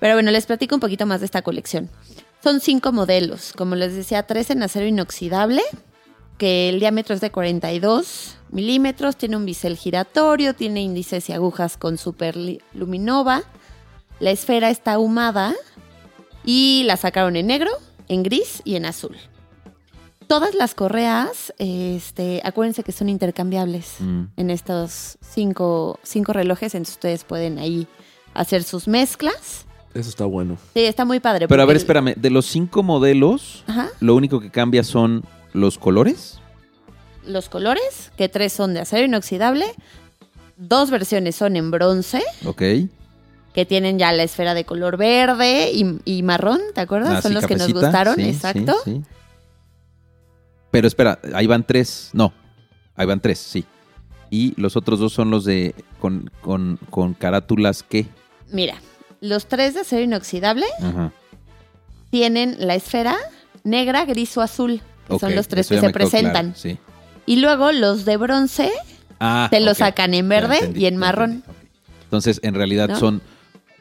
[0.00, 1.88] Pero bueno, les platico un poquito más de esta colección.
[2.42, 5.62] Son cinco modelos, como les decía, tres en acero inoxidable,
[6.42, 11.76] que el diámetro es de 42 milímetros, tiene un bisel giratorio, tiene índices y agujas
[11.76, 13.42] con super li- luminova.
[14.18, 15.54] La esfera está ahumada
[16.44, 17.70] y la sacaron en negro,
[18.08, 19.16] en gris y en azul.
[20.26, 24.22] Todas las correas, este, acuérdense que son intercambiables Mm.
[24.36, 27.86] en estos cinco, cinco relojes, entonces ustedes pueden ahí
[28.34, 29.64] hacer sus mezclas.
[29.94, 30.56] Eso está bueno.
[30.74, 31.46] Sí, está muy padre.
[31.46, 32.14] Pero a ver, espérame.
[32.16, 36.38] De los cinco modelos, Ajá, lo único que cambia son los colores.
[37.26, 39.66] los colores, que tres son de acero inoxidable,
[40.56, 42.62] dos versiones son en bronce, Ok.
[43.54, 47.18] que tienen ya la esfera de color verde y, y marrón, ¿te acuerdas?
[47.18, 48.74] Ah, son sí, los que nos gustaron, sí, exacto.
[48.84, 49.02] sí.
[50.70, 52.10] Pero espera, ahí van tres.
[52.12, 52.32] No,
[52.96, 53.64] ahí van tres, sí.
[54.30, 58.06] Y los otros dos son los de con, con, con carátulas que.
[58.50, 58.76] Mira,
[59.20, 61.12] los tres de acero inoxidable Ajá.
[62.10, 63.16] tienen la esfera
[63.64, 64.80] negra, gris o azul,
[65.20, 66.54] son los tres que se claro, presentan.
[66.56, 66.78] sí.
[67.26, 68.70] Y luego los de bronce
[69.20, 69.76] Ah, te lo ok.
[69.76, 71.44] sacan en verde entendí, y en marrón.
[72.04, 72.96] Entonces, en realidad ¿No?
[72.98, 73.22] son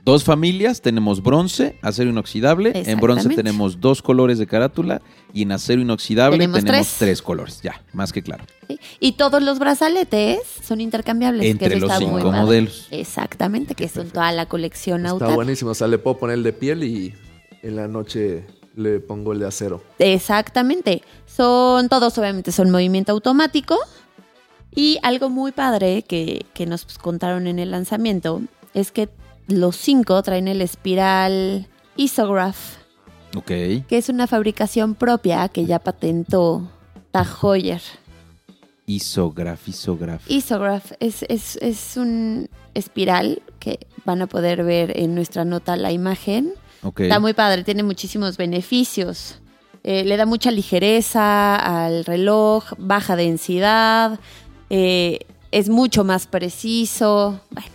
[0.05, 0.81] dos familias.
[0.81, 2.71] Tenemos bronce, acero inoxidable.
[2.75, 5.01] En bronce tenemos dos colores de carátula.
[5.33, 6.95] Y en acero inoxidable Tenemos tenemos, tres.
[6.99, 7.21] tres.
[7.23, 7.61] colores.
[7.63, 8.43] Ya, más que claro.
[8.67, 8.79] ¿sí?
[8.99, 11.43] Y todos los brazaletes son intercambiables.
[11.47, 12.87] Entre que los está cinco modelos.
[12.91, 15.71] Exactamente, que son toda la colección Está buenísimo.
[15.71, 17.15] O sea, le puedo poner el de piel y
[17.63, 19.81] en la noche le pongo el de acero.
[19.99, 21.01] Exactamente.
[21.25, 23.77] Son todos, obviamente, son movimiento automático.
[24.73, 28.41] Y algo muy padre que, que nos contaron en el lanzamiento
[28.73, 29.09] es que
[29.47, 32.77] los cinco traen el espiral Isograph,
[33.35, 33.47] Ok.
[33.47, 36.71] que es una fabricación propia que ya patentó
[37.11, 37.81] Tag Heuer.
[38.85, 40.23] Isograph, isograph.
[40.29, 45.91] Isograph es, es, es un espiral que van a poder ver en nuestra nota la
[45.91, 46.53] imagen.
[47.03, 49.39] Está muy padre, tiene muchísimos beneficios.
[49.83, 54.19] Eh, le da mucha ligereza al reloj, baja densidad,
[54.69, 55.19] eh,
[55.51, 57.41] es mucho más preciso.
[57.51, 57.69] Bueno,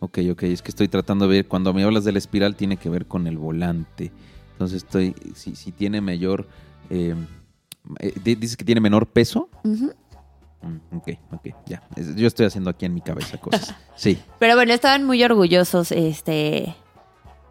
[0.00, 2.76] Ok, ok, es que estoy tratando de ver, cuando me hablas de la espiral tiene
[2.76, 4.12] que ver con el volante.
[4.52, 6.46] Entonces estoy, si, si tiene mayor,
[6.88, 7.16] eh,
[7.98, 9.48] eh, di- dices que tiene menor peso.
[9.64, 9.92] Ujú.
[10.62, 11.82] Mm, ok, ok, ya.
[12.16, 13.74] Yo estoy haciendo aquí en mi cabeza cosas.
[13.96, 16.74] Sí, Pero bueno, estaban muy orgullosos, este,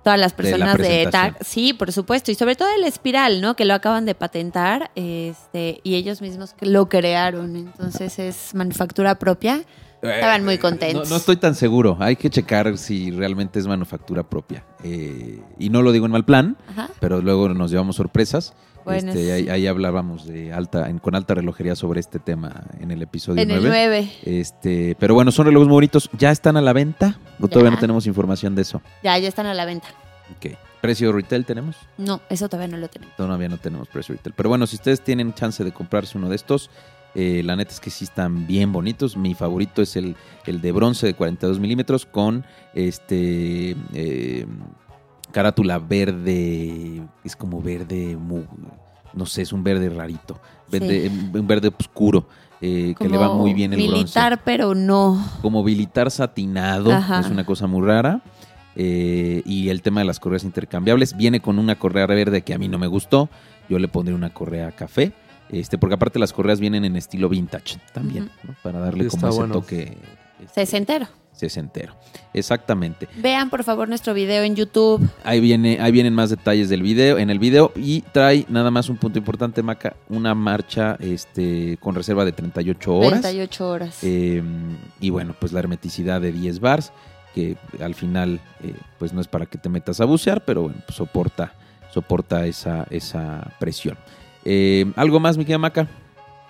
[0.08, 1.08] todas las De la personas de.
[1.12, 1.44] TAC.
[1.44, 2.32] Sí, por supuesto.
[2.32, 3.56] Y sobre todo el espiral, ¿no?
[3.58, 7.56] Que lo acaban de patentar, este, y ellos mismos lo crearon.
[7.58, 9.64] Entonces es manufactura propia.
[10.02, 11.10] Estaban muy No, contentos.
[11.10, 11.98] no estoy tan seguro.
[12.00, 14.64] Hay que checar si realmente es manufactura propia.
[14.84, 16.90] Eh, y no lo digo en mal plan, Ajá.
[17.02, 18.54] pero luego nos llevamos sorpresas.
[18.94, 19.32] Bueno, Este, sí.
[19.32, 23.42] ahí, ahí hablábamos de alta, en- con alta relojería sobre este tema en el episodio
[23.42, 23.70] En el 9.
[24.24, 24.40] 9.
[24.40, 26.10] Este, pero bueno, son relojes muy bonitos.
[26.18, 27.20] ¿Ya están a la venta?
[27.42, 28.82] ¿O todavía no tenemos información de eso?
[29.04, 29.88] Ya, ya están a la venta.
[30.38, 30.54] Ok.
[30.82, 31.76] ¿Precio retail tenemos?
[31.98, 33.16] No, eso todavía no lo tenemos.
[33.18, 34.34] Todavía no tenemos precio retail.
[34.38, 36.70] Pero bueno, si ustedes tienen chance de comprarse uno de estos,
[37.16, 39.18] eh, la neta es que sí están bien bonitos.
[39.18, 44.46] Mi favorito es el, el de bronce de 42 milímetros con este eh,
[45.38, 47.04] carátula verde.
[47.24, 48.18] Es como verde,
[49.14, 50.40] no sé, es un verde rarito.
[50.72, 52.28] Verde, Un verde oscuro.
[52.60, 55.24] eh, que le va muy bien el bronce Militar, pero no.
[55.44, 57.20] como militar satinado, Ajá.
[57.20, 58.22] es una cosa muy rara.
[58.76, 62.58] Eh, y el tema de las correas intercambiables viene con una correa verde que a
[62.58, 63.30] mí no me gustó.
[63.70, 65.14] Yo le pondré una correa café.
[65.50, 68.30] Este, porque aparte las correas vienen en estilo vintage también,
[68.64, 69.54] para darle Sí, como ese bueno.
[69.54, 69.98] toque
[70.42, 71.08] este, Sesentero.
[71.38, 71.96] Sesentero.
[72.34, 73.08] Exactamente.
[73.18, 75.08] Vean, por favor, nuestro video en YouTube.
[75.24, 78.90] Ahí viene, ahí vienen más detalles del video, en el video y trae nada más
[78.90, 83.22] un punto importante, Maca, una marcha este, con reserva de 38 horas.
[83.22, 84.00] 38 horas.
[84.04, 84.44] Eh,
[85.00, 86.92] y bueno, pues la hermeticidad de 10 bars,
[87.34, 90.80] que al final eh, pues no es para que te metas a bucear, pero bueno,
[90.86, 91.54] pues soporta,
[91.94, 93.98] soporta esa, esa presión.
[94.44, 95.88] Eh, ¿Algo más, mi querida Maca?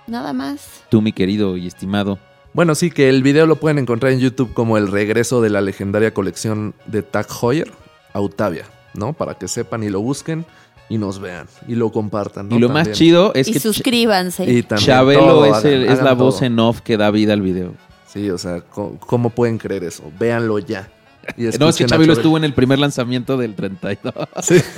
[0.07, 0.83] Nada más.
[0.89, 2.17] Tú, mi querido y estimado.
[2.53, 5.61] Bueno, sí, que el video lo pueden encontrar en YouTube como el regreso de la
[5.61, 7.71] legendaria colección de Tag Heuer,
[8.13, 9.13] Autavia, ¿no?
[9.13, 10.45] Para que sepan y lo busquen
[10.89, 12.49] y nos vean y lo compartan.
[12.49, 12.55] ¿no?
[12.55, 14.45] y lo más chido es y que suscríbanse.
[14.51, 17.33] Y Chabelo todo, es, hagan- el- es hagan la voz en off que da vida
[17.33, 17.73] al video.
[18.07, 20.03] Sí, o sea, ¿cómo, cómo pueden creer eso?
[20.17, 20.89] Véanlo ya.
[21.35, 24.13] Y No, es que a Chabelo estuvo en el primer lanzamiento del 32.
[24.41, 24.55] Sí.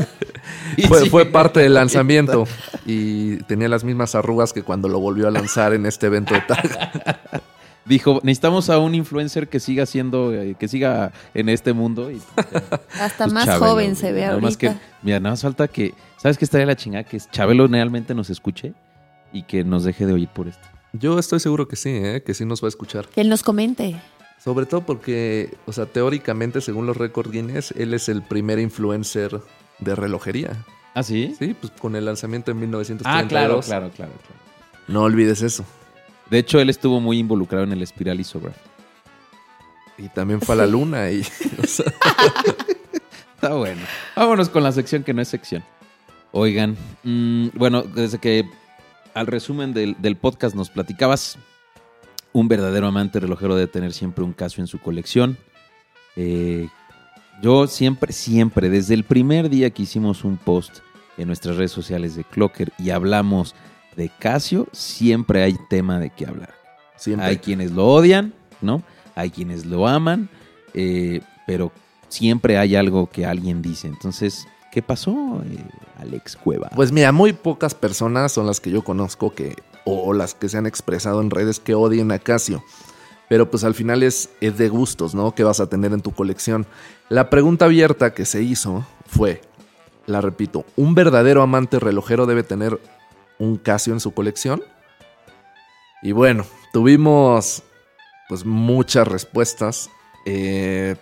[0.78, 1.10] Y Fue, sí.
[1.10, 2.46] fue parte del lanzamiento
[2.86, 6.42] y tenía las mismas arrugas que cuando lo volvió a lanzar en este evento de
[6.42, 7.42] Tag.
[7.90, 12.10] Dijo, necesitamos a un influencer que siga siendo, eh, que siga en este mundo.
[12.12, 12.22] Y,
[13.02, 14.48] Hasta Pues más Chabelo, joven se ve Nada ahorita.
[14.48, 14.72] más que,
[15.02, 17.04] mira, nada más falta que, ¿sabes qué estaría la chingada?
[17.04, 18.74] Que Chabelo realmente nos escuche
[19.34, 20.62] y que nos deje de oír por esto.
[20.94, 22.24] Yo estoy seguro que sí, ¿eh?
[22.26, 23.08] que sí nos va a escuchar.
[23.08, 24.00] Que él nos comente.
[24.44, 29.42] Sobre todo porque, o sea, teóricamente, según los récords Guinness, él es el primer influencer
[29.80, 30.66] de relojería.
[30.96, 31.36] ¿Ah, sí?
[31.38, 33.28] Sí, pues con el lanzamiento en Ah, 1932.
[33.30, 34.42] claro, claro, claro, claro.
[34.88, 35.66] No olvides eso.
[36.30, 38.58] De hecho, él estuvo muy involucrado en el Espiral Isograph.
[39.98, 41.22] Y también fue a la luna y...
[41.64, 41.86] o sea,
[43.36, 43.82] Está bueno.
[44.16, 45.64] Vámonos con la sección que no es sección.
[46.32, 48.46] Oigan, mm, bueno, desde que
[49.14, 51.38] al resumen del, del podcast nos platicabas,
[52.34, 55.38] un verdadero amante relojero debe tener siempre un Casio en su colección.
[56.16, 56.68] Eh,
[57.42, 60.80] yo siempre, siempre, desde el primer día que hicimos un post
[61.18, 63.56] en nuestras redes sociales de Clocker y hablamos
[64.00, 66.54] de Casio, siempre hay tema de qué hablar.
[66.96, 67.28] siempre.
[67.28, 68.82] Hay quienes lo odian, ¿no?
[69.14, 70.30] Hay quienes lo aman,
[70.74, 71.74] eh, pero
[72.08, 73.88] siempre hay algo que alguien dice.
[73.88, 75.58] Entonces, ¿qué pasó, eh,
[76.00, 76.70] Alex Cueva?
[76.74, 80.58] Pues mira, muy pocas personas son las que yo conozco que, o las que se
[80.58, 82.64] han expresado en redes que odien a Casio.
[83.28, 85.36] Pero pues al final es, es de gustos, ¿no?
[85.36, 86.66] Que vas a tener en tu colección.
[87.10, 89.42] La pregunta abierta que se hizo fue,
[90.06, 92.80] la repito, ¿un verdadero amante relojero debe tener
[93.40, 94.62] un Casio en su colección?
[96.02, 97.64] Y bueno, tuvimos
[98.30, 99.90] pues muchas respuestas,
[100.26, 100.96] eh,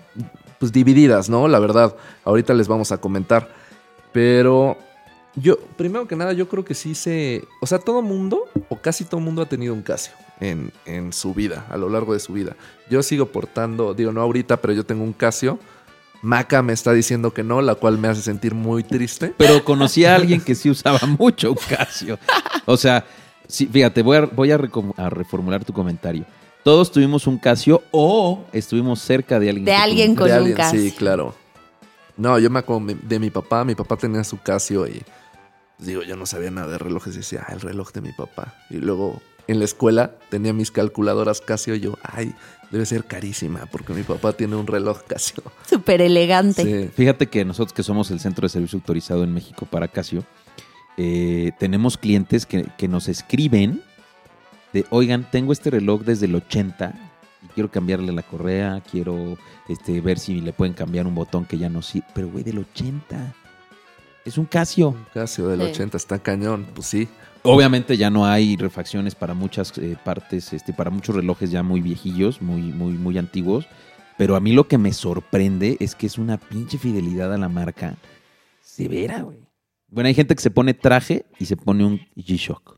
[0.60, 1.48] pues divididas, ¿no?
[1.48, 3.50] La verdad, ahorita les vamos a comentar.
[4.14, 4.78] Pero
[5.36, 7.44] yo, primero que nada, yo creo que sí se.
[7.62, 11.34] O sea, todo mundo, o casi todo mundo ha tenido un Casio en, en su
[11.34, 12.56] vida, a lo largo de su vida.
[12.90, 15.60] Yo sigo portando, digo, no ahorita, pero yo tengo un Casio.
[16.22, 19.34] Maca me está diciendo que no, la cual me hace sentir muy triste.
[19.38, 22.20] Pero conocí a alguien que sí usaba mucho un Casio.
[22.66, 23.06] O sea,
[23.48, 26.26] sí, fíjate, voy, a, voy a, reformular tu comentario.
[26.64, 29.66] Todos tuvimos un Casio o estuvimos cerca de alguien.
[29.66, 30.82] De alguien con de un alguien, Casio.
[30.82, 31.36] sí, claro.
[32.18, 33.64] No, yo me acuerdo de mi papá.
[33.64, 35.02] Mi papá tenía su Casio y
[35.78, 38.12] pues, digo, yo no sabía nada de relojes y decía, ah, el reloj de mi
[38.12, 38.56] papá.
[38.70, 42.34] Y luego en la escuela tenía mis calculadoras Casio y yo, ay,
[42.72, 45.44] debe ser carísima porque mi papá tiene un reloj Casio.
[45.70, 46.64] Súper elegante.
[46.64, 46.90] Sí.
[46.96, 50.24] Fíjate que nosotros que somos el centro de servicio autorizado en México para Casio,
[50.98, 53.82] eh, tenemos clientes que, que nos escriben
[54.74, 56.94] de, oigan, tengo este reloj desde el 80
[57.44, 59.38] y quiero cambiarle la correa, quiero
[59.70, 62.08] este, ver si le pueden cambiar un botón que ya no sirve.
[62.14, 63.36] Pero, güey, del 80.
[64.26, 64.90] Es un Casio.
[64.90, 65.68] Un Casio del Sí.
[65.68, 67.08] 80 está cañón, pues sí.
[67.50, 71.82] Obviamente ya no hay refacciones para muchas eh, partes, este, para muchos relojes ya muy
[71.82, 73.66] viejillos, muy, muy, muy antiguos.
[74.18, 77.50] Pero a mí lo que me sorprende es que es una pinche fidelidad a la
[77.50, 77.96] marca
[78.62, 79.40] severa, güey.
[79.90, 82.78] Bueno, hay gente que se pone traje y se pone un G-Shock.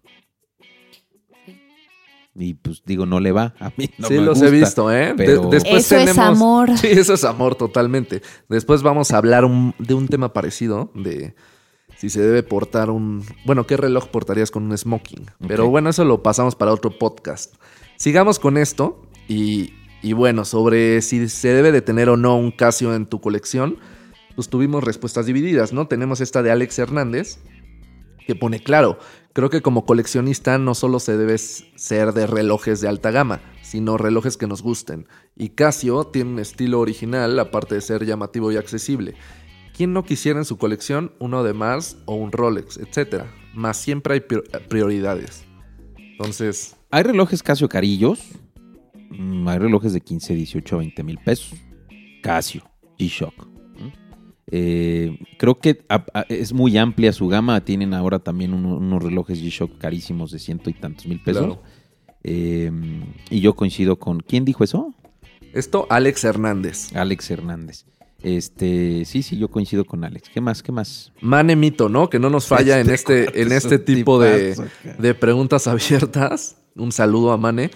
[2.35, 3.53] Y pues digo, no le va.
[3.59, 4.47] A mí no sí, me los gusta.
[4.47, 5.07] he visto, ¿eh?
[5.07, 6.69] De- pero- después Eso es amor.
[6.77, 8.21] Sí, eso es amor totalmente.
[8.47, 11.35] Después vamos a hablar un- de un tema parecido, de
[11.99, 13.25] si se debe portar un...
[13.45, 15.25] Bueno, ¿qué reloj portarías con un smoking?
[15.45, 17.55] Pero bueno, eso lo pasamos para otro podcast.
[17.97, 22.51] Sigamos con esto y, y bueno, sobre si se debe de tener o no un
[22.51, 23.79] Casio en tu colección,
[24.35, 25.89] pues tuvimos respuestas divididas, ¿no?
[25.89, 27.39] Tenemos esta de Alex Hernández,
[28.25, 28.97] que pone claro,
[29.33, 33.97] creo que como coleccionista no solo se debe ser de relojes de alta gama, sino
[33.97, 35.05] relojes que nos gusten.
[35.35, 39.15] Y Casio tiene un estilo original, aparte de ser llamativo y accesible.
[39.79, 43.31] ¿Quién no quisiera en su colección uno de Mars o un Rolex, etcétera?
[43.53, 45.45] Más siempre hay prior- prioridades.
[45.97, 48.19] Entonces, Hay relojes Casio carillos.
[49.09, 51.53] Mm, Hay relojes de 15, 18, 20 mil pesos.
[52.21, 52.61] Casio,
[52.97, 53.47] G-Shock.
[54.51, 57.63] Eh, creo que a- a- es muy amplia su gama.
[57.63, 61.45] Tienen ahora también uno- unos relojes G-Shock carísimos de ciento y tantos mil pesos.
[61.45, 61.63] Claro.
[62.23, 62.69] Eh,
[63.29, 64.19] y yo coincido con.
[64.19, 64.93] ¿Quién dijo eso?
[65.53, 66.93] esto Alex Hernández.
[66.95, 67.85] Alex Hernández.
[68.21, 70.29] Este, sí, sí, yo coincido con Alex.
[70.29, 70.61] ¿Qué más?
[70.61, 71.11] ¿Qué más?
[71.21, 72.09] Mane Mito, ¿no?
[72.09, 74.55] Que no nos falla en este, en es este un tipo de,
[74.97, 76.57] de preguntas abiertas.
[76.75, 77.71] Un saludo a Mane.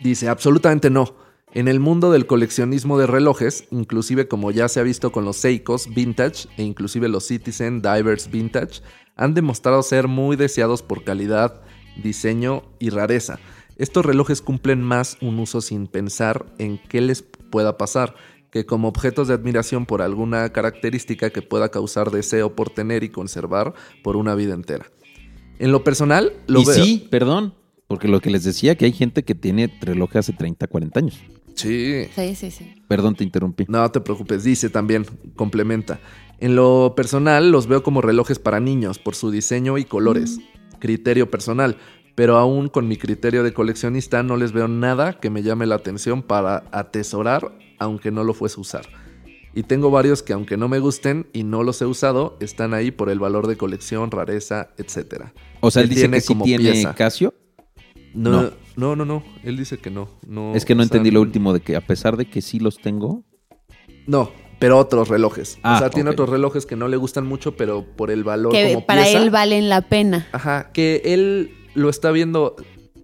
[0.00, 1.14] Dice, absolutamente no.
[1.54, 5.36] En el mundo del coleccionismo de relojes, inclusive como ya se ha visto con los
[5.36, 8.80] Seikos Vintage e inclusive los Citizen Divers Vintage,
[9.16, 11.60] han demostrado ser muy deseados por calidad,
[12.02, 13.38] diseño y rareza.
[13.76, 18.14] Estos relojes cumplen más un uso sin pensar en qué les pueda pasar,
[18.52, 23.08] que como objetos de admiración por alguna característica que pueda causar deseo por tener y
[23.08, 23.72] conservar
[24.04, 24.86] por una vida entera.
[25.58, 26.74] En lo personal, lo y veo.
[26.74, 27.54] sí, perdón,
[27.88, 31.18] porque lo que les decía, que hay gente que tiene relojes hace 30, 40 años.
[31.54, 32.04] Sí.
[32.14, 32.74] Sí, sí, sí.
[32.88, 33.64] Perdón, te interrumpí.
[33.68, 35.98] No te preocupes, dice también, complementa.
[36.38, 40.40] En lo personal los veo como relojes para niños por su diseño y colores.
[40.78, 41.78] Criterio personal.
[42.14, 45.76] Pero aún con mi criterio de coleccionista no les veo nada que me llame la
[45.76, 48.86] atención para atesorar aunque no lo fuese a usar.
[49.54, 52.90] Y tengo varios que aunque no me gusten y no los he usado, están ahí
[52.90, 55.24] por el valor de colección, rareza, etc.
[55.60, 56.94] O sea, él Él dice tiene que sí como tiene pieza.
[56.94, 57.34] Casio.
[58.14, 58.50] No, No.
[58.76, 60.08] no, no, no, Él dice que no.
[60.26, 62.40] no Es que no o sea, entendí lo último de que a pesar de que
[62.40, 63.24] sí los tengo.
[64.06, 65.58] No, pero otros relojes.
[65.62, 68.52] Ah, o sea, tiene otros relojes que no le gustan mucho, pero por el valor
[68.52, 69.18] Que como para pieza.
[69.22, 70.28] él valen la pena.
[70.32, 72.56] Ajá, que él lo está viendo.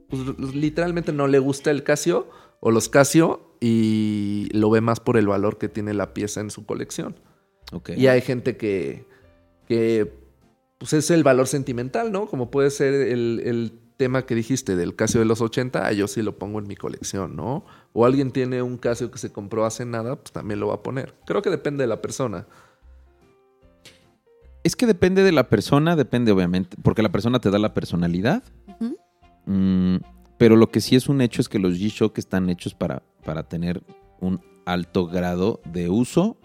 [0.09, 2.29] pues, literalmente no le gusta el Casio
[2.61, 6.51] o los Casio y lo ve más por el valor que tiene la pieza en
[6.51, 7.17] su colección.
[7.97, 9.05] Y hay gente que,
[9.67, 10.13] que
[10.79, 12.27] pues es el valor sentimental, ¿no?
[12.27, 16.09] Como puede ser el, el tema que dijiste del Casio de los 80, ah, yo
[16.09, 17.67] sí lo pongo en mi colección, ¿no?
[17.93, 20.83] O alguien tiene un Casio que se compró hace nada, pues también lo va a
[20.83, 21.15] poner.
[21.27, 22.47] Creo que depende de la persona.
[24.65, 28.43] Es que depende de la persona, depende obviamente, porque la persona te da la personalidad.
[29.47, 29.97] Mm,
[30.39, 33.43] pero lo que sí es un hecho es que los G-Shock están hechos para, para
[33.49, 33.83] tener
[34.21, 36.37] un alto grado de uso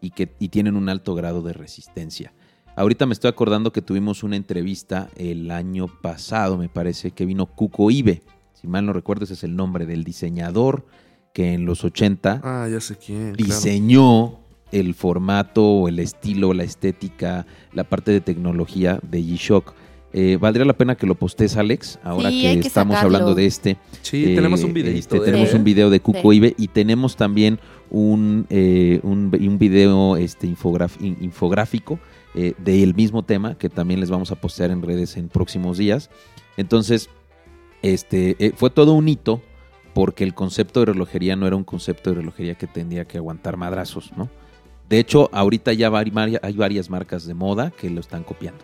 [0.00, 2.32] y que y tienen un alto grado de resistencia.
[2.74, 7.46] Ahorita me estoy acordando que tuvimos una entrevista el año pasado, me parece, que vino
[7.46, 8.22] Cuco Ibe.
[8.54, 10.86] Si mal no recuerdo, ese es el nombre del diseñador
[11.34, 13.34] que en los 80 Ah, ya sé quién.
[13.34, 13.36] claro.
[13.36, 14.38] diseñó
[14.70, 19.74] el formato, el estilo, la estética, la parte de tecnología de G-Shock.
[20.14, 23.16] Eh, valdría la pena que lo postes, Alex, ahora Sí, que, estamos sacarlo.
[23.16, 23.76] hablando de este.
[24.02, 24.98] Sí, Eh, tenemos un videito.
[24.98, 26.36] este, de tenemos un video de Cuco Sí.
[26.36, 27.58] Ibe y tenemos también
[27.90, 31.98] un, eh, un, un video este, infográfico
[32.34, 36.10] eh, del mismo tema que también les vamos a postear en redes en próximos días.
[36.56, 37.08] Entonces,
[37.82, 39.42] este, eh, fue todo un hito
[39.94, 43.56] porque el concepto de relojería no era un concepto de relojería que tendría que aguantar
[43.56, 44.30] madrazos, ¿no?
[44.88, 45.90] De hecho, ahorita ya
[46.42, 48.62] hay varias marcas de moda que lo están copiando.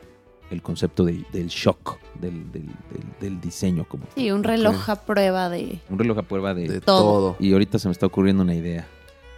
[0.51, 4.97] El concepto de- del shock, del, del- del- del diseño como Sí, un reloj a
[4.97, 5.81] prueba de...
[5.91, 7.03] un reloj a prueba de, De todo.
[7.03, 7.37] todo.
[7.39, 8.87] y ahorita se me está ocurriendo una idea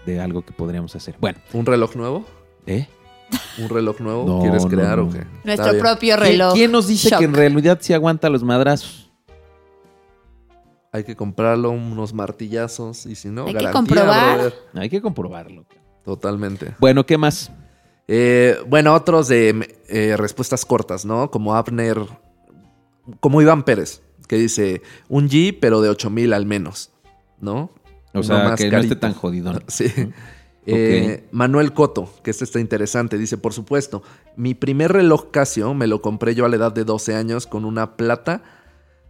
[0.06, 1.16] de algo que podríamos hacer.
[1.20, 2.24] Bueno, ¿Un reloj nuevo?
[2.66, 2.86] ¿eh?
[3.58, 5.04] ¿Un reloj nuevo No, quieres crear no.
[5.04, 5.24] o qué?
[5.44, 6.54] Nuestro propio ¿Quién, reloj.
[6.54, 7.18] quién nos dice Shock.
[7.18, 9.11] que en realidad sí aguanta los madrazos?
[10.92, 14.34] Hay que comprarlo, unos martillazos y si no, Hay que comprobar.
[14.38, 14.54] brother.
[14.74, 15.64] Hay que comprobarlo.
[16.04, 16.74] Totalmente.
[16.80, 17.52] Bueno, ¿qué más?
[18.12, 21.30] Eh, bueno, otros de eh, respuestas cortas, ¿no?
[21.30, 21.96] Como Abner,
[23.20, 26.90] como Iván Pérez, que dice un G, pero de 8000 al menos,
[27.40, 27.70] ¿no?
[28.12, 28.94] O sea, más que no carito.
[28.94, 29.62] esté tan jodidón.
[29.68, 29.86] Sí.
[30.66, 34.02] Eh, Manuel Coto, que este está interesante, dice, por supuesto,
[34.36, 37.64] mi primer reloj Casio me lo compré yo a la edad de 12 años con
[37.64, 38.42] una plata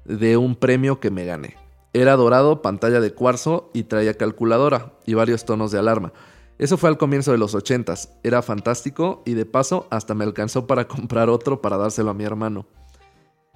[0.05, 1.57] de un premio que me gané.
[1.95, 6.13] Era dorado, pantalla de cuarzo y traía calculadora y varios tonos de alarma.
[6.61, 8.11] Eso fue al comienzo de los 80s.
[8.23, 12.25] Era fantástico y de paso hasta me alcanzó para comprar otro para dárselo a mi
[12.25, 12.67] hermano.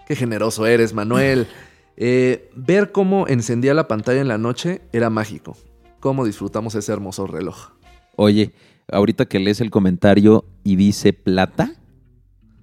[0.06, 1.46] Qué generoso eres, Manuel.
[1.96, 5.56] Eh, ver cómo encendía la pantalla en la noche era mágico.
[6.00, 7.68] Cómo disfrutamos ese hermoso reloj.
[8.16, 8.52] Oye,
[8.90, 11.76] ahorita que lees el comentario y dice plata,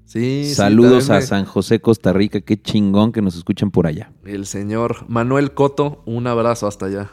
[0.03, 2.41] Sí, saludos a San José, Costa Rica.
[2.41, 4.11] Qué chingón que nos escuchen por allá.
[4.25, 7.11] El señor Manuel Coto, un abrazo hasta allá.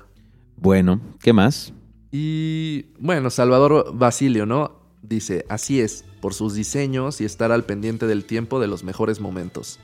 [0.57, 1.73] Bueno, ¿qué más?
[2.11, 4.73] Y bueno, Salvador Basilio, ¿no?
[5.03, 9.21] Dice, así es, por sus diseños y estar al pendiente del tiempo de los mejores
[9.21, 9.79] momentos.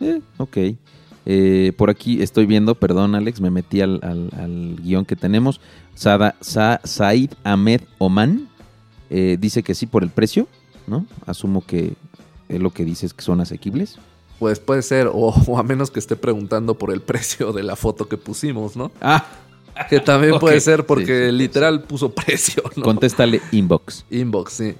[0.00, 0.56] Eh, ok.
[1.26, 5.60] Eh, por aquí estoy viendo, perdón Alex, me metí al, al- al guion que tenemos.
[5.94, 8.48] Sada- Sa- Said Ahmed Oman
[9.10, 10.46] eh, dice que sí por el precio,
[10.86, 11.06] ¿no?
[11.26, 11.94] Asumo que
[12.48, 13.96] es lo que dices que son asequibles.
[14.38, 15.14] Pues puede ser, o,
[15.46, 18.92] o a menos que esté preguntando por el precio de la foto que pusimos, ¿no?
[19.00, 19.24] Ah,
[19.88, 21.32] Que también puede ser porque sí, sí.
[21.32, 22.82] literal puso precio, ¿no?
[22.82, 24.04] contéstale inbox.
[24.10, 24.74] Inbox, sí.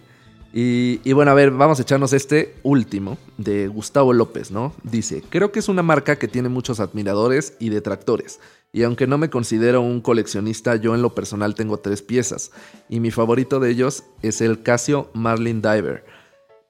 [0.53, 4.73] Y, y bueno, a ver, vamos a echarnos este último de Gustavo López, ¿no?
[4.85, 8.39] Dice, creo que es una marca que tiene muchos admiradores y detractores.
[8.75, 12.51] Y aunque no me considero un coleccionista, yo en lo personal tengo tres piezas.
[12.89, 16.05] Y mi favorito de ellos es el Casio Marlin Diver.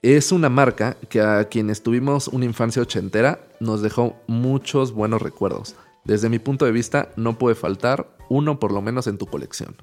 [0.02, 5.76] Es una marca que a quienes tuvimos una infancia ochentera nos dejó muchos buenos recuerdos.
[6.04, 9.74] Desde mi punto de vista, no puede faltar uno por lo menos en tu colección.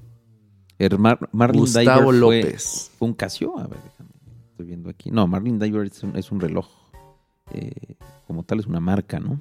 [0.77, 2.91] El Mar- Marlin Gustavo Diver fue- López.
[2.97, 3.57] ¿Fue un Casio?
[3.57, 4.09] A ver, déjame.
[4.51, 5.11] Estoy viendo aquí.
[5.11, 6.67] No, Marlin Diver es un, es un reloj.
[7.53, 7.95] Eh,
[8.27, 9.39] como tal es una marca, ¿no?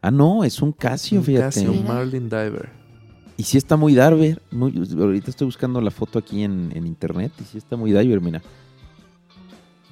[0.00, 1.64] Ah, no, es un Casio, Un fíjate.
[1.64, 1.72] Casio.
[1.82, 2.70] Marlin Diver.
[3.36, 4.40] Y sí está muy diver.
[4.52, 8.20] Muy, ahorita estoy buscando la foto aquí en, en internet y sí está muy diver,
[8.20, 8.42] mira.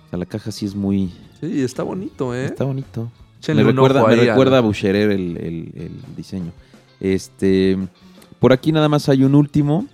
[0.07, 1.13] O sea, la caja sí es muy...
[1.41, 2.45] Sí, está bonito, ¿eh?
[2.45, 3.11] Está bonito.
[3.55, 6.53] Me recuerda, me recuerda a Boucherer el, el- el diseño.
[7.01, 7.77] Este,
[8.39, 9.87] por aquí nada más hay un último.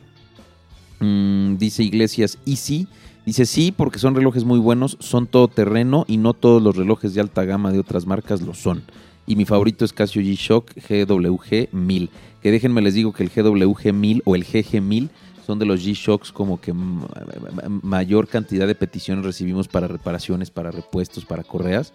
[1.01, 2.87] Mm, dice Iglesias, y sí.
[3.25, 7.13] Dice sí, porque son relojes muy buenos, son todo terreno y no todos los relojes
[7.15, 8.83] de alta gama de otras marcas lo son.
[9.27, 12.09] Y mi favorito es Casio G-Shock GWG 1000.
[12.43, 15.11] Que déjenme les digo que el GWG 1000 o el GG 1000
[15.47, 21.25] son de los G-Shocks como que mayor cantidad de peticiones recibimos para reparaciones, para repuestos,
[21.27, 21.93] para correas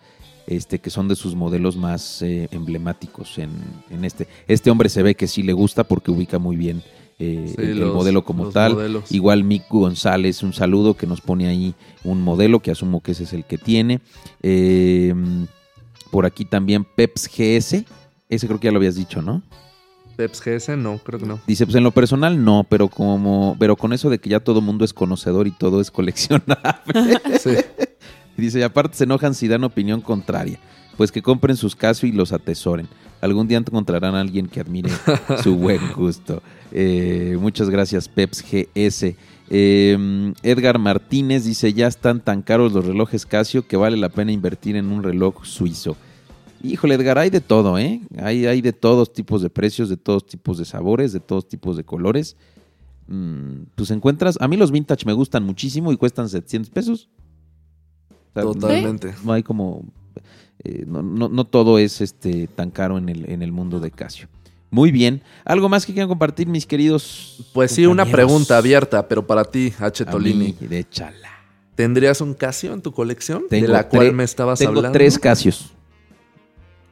[0.47, 3.51] este, que son de sus modelos más eh, emblemáticos en,
[3.89, 4.27] en este.
[4.47, 6.83] Este hombre se ve que sí le gusta porque ubica muy bien
[7.19, 8.73] eh, Sí, el, modelo como tal.
[8.73, 9.11] modelos.
[9.11, 11.73] Igual Mick González, un saludo que nos pone ahí
[12.03, 14.01] un modelo que asumo que ese es el que tiene.
[14.41, 15.13] Eh,
[16.11, 17.85] por aquí también Peps GS,
[18.29, 19.41] ese creo que ya lo habías dicho, ¿no?
[20.15, 21.39] Peps GS, no, creo que no.
[21.47, 24.61] Dice, pues en lo personal no, pero como, pero con eso de que ya todo
[24.61, 26.53] mundo es conocedor y todo es coleccionable.
[27.39, 27.55] Sí.
[28.37, 30.59] Y Dice, y aparte se enojan si dan opinión contraria.
[30.97, 32.87] Pues que compren sus casos y los atesoren.
[33.21, 34.91] Algún día encontrarán a alguien que admire
[35.41, 36.43] su buen gusto.
[36.71, 39.15] Eh, muchas gracias, Peps GS.
[39.49, 44.31] Eh, Edgar Martínez dice, ya están tan caros los relojes Casio que vale la pena
[44.31, 45.95] invertir en un reloj suizo.
[46.63, 48.01] Híjole, Edgar, hay de todo, ¿eh?
[48.17, 51.75] Hay, hay de todos tipos de precios, de todos tipos de sabores, de todos tipos
[51.75, 52.37] de colores.
[53.07, 57.09] Mm, pues encuentras, a mí los vintage me gustan muchísimo y cuestan 700 pesos.
[58.33, 59.13] Totalmente.
[59.23, 59.83] no hay como
[60.63, 63.91] eh, no, no- no todo es este tan caro en el, en el mundo de
[63.91, 64.27] Casio.
[64.71, 65.21] Muy bien.
[65.45, 67.45] ¿Algo más que quieran compartir, mis queridos?
[67.53, 70.03] Pues sí, una pregunta abierta, pero para ti, H.
[70.05, 70.53] Tolini.
[70.59, 71.29] de chala.
[71.75, 73.43] ¿Tendrías un Casio en tu colección?
[73.49, 74.93] Tengo de la cual me estabas Tengo hablando.
[74.97, 75.73] tres Casios.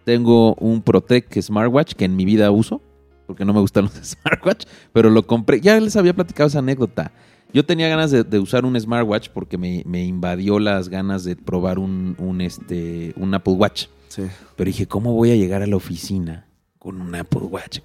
[0.04, 2.82] Tengo un Protec Smartwatch que en mi vida uso,
[3.28, 5.62] porque no me gustan los Smartwatch, pero lo compré.
[5.62, 7.12] Ya les había platicado esa anécdota.
[7.54, 11.36] Yo tenía ganas de, de usar un Smartwatch porque me, me invadió las ganas de
[11.36, 13.88] probar un, un, este, un Apple Watch.
[14.08, 14.24] Sí.
[14.56, 16.47] Pero dije, ¿cómo voy a llegar a la oficina
[16.80, 17.80] con un Apple Watch?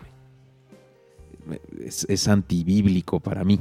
[1.47, 1.61] güey?
[1.85, 3.61] Es, es antibíblico para mí.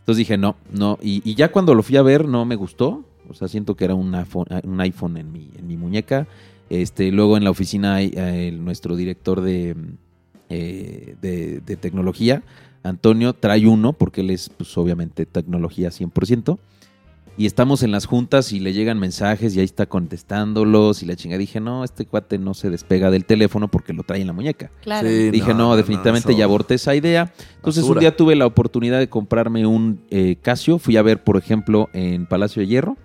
[0.00, 0.98] Entonces dije, no, no.
[1.00, 3.04] Y, y ya cuando lo fui a ver, no me gustó.
[3.28, 6.26] O sea, siento que era un iPhone, un iPhone en, mi, en mi muñeca.
[6.68, 9.76] Este, luego en la oficina hay eh, nuestro director de,
[10.50, 12.42] eh, de, de tecnología,
[12.84, 16.58] Antonio, trae uno, porque él es, pues, obviamente, tecnología 100%.
[17.36, 21.02] Y estamos en las juntas y le llegan mensajes y ahí está contestándolos.
[21.02, 24.20] Y la chinga dije, no, este cuate no se despega del teléfono porque lo trae
[24.20, 24.70] en la muñeca.
[24.82, 25.08] Claro.
[25.08, 25.30] Sí.
[25.30, 27.32] Dije, no, no, no, definitivamente eso- ya aborté esa idea.
[27.56, 27.98] Entonces Basura.
[27.98, 30.78] un día tuve la oportunidad de comprarme un eh, Casio.
[30.78, 32.96] Fui a ver, por ejemplo, en Palacio de Hierro.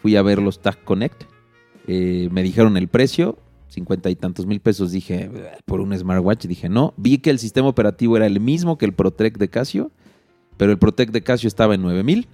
[0.00, 1.24] Fui a ver los Tag Connect.
[1.88, 3.36] Eh, me dijeron el precio.
[3.72, 4.92] Cincuenta y tantos mil pesos.
[4.92, 6.92] Dije, "Eh, por un smartwatch, dije no.
[6.96, 9.90] Vi que el sistema operativo era el mismo que el ProTrek de Casio,
[10.56, 12.28] pero el ProTrek de Casio estaba en nueve mil.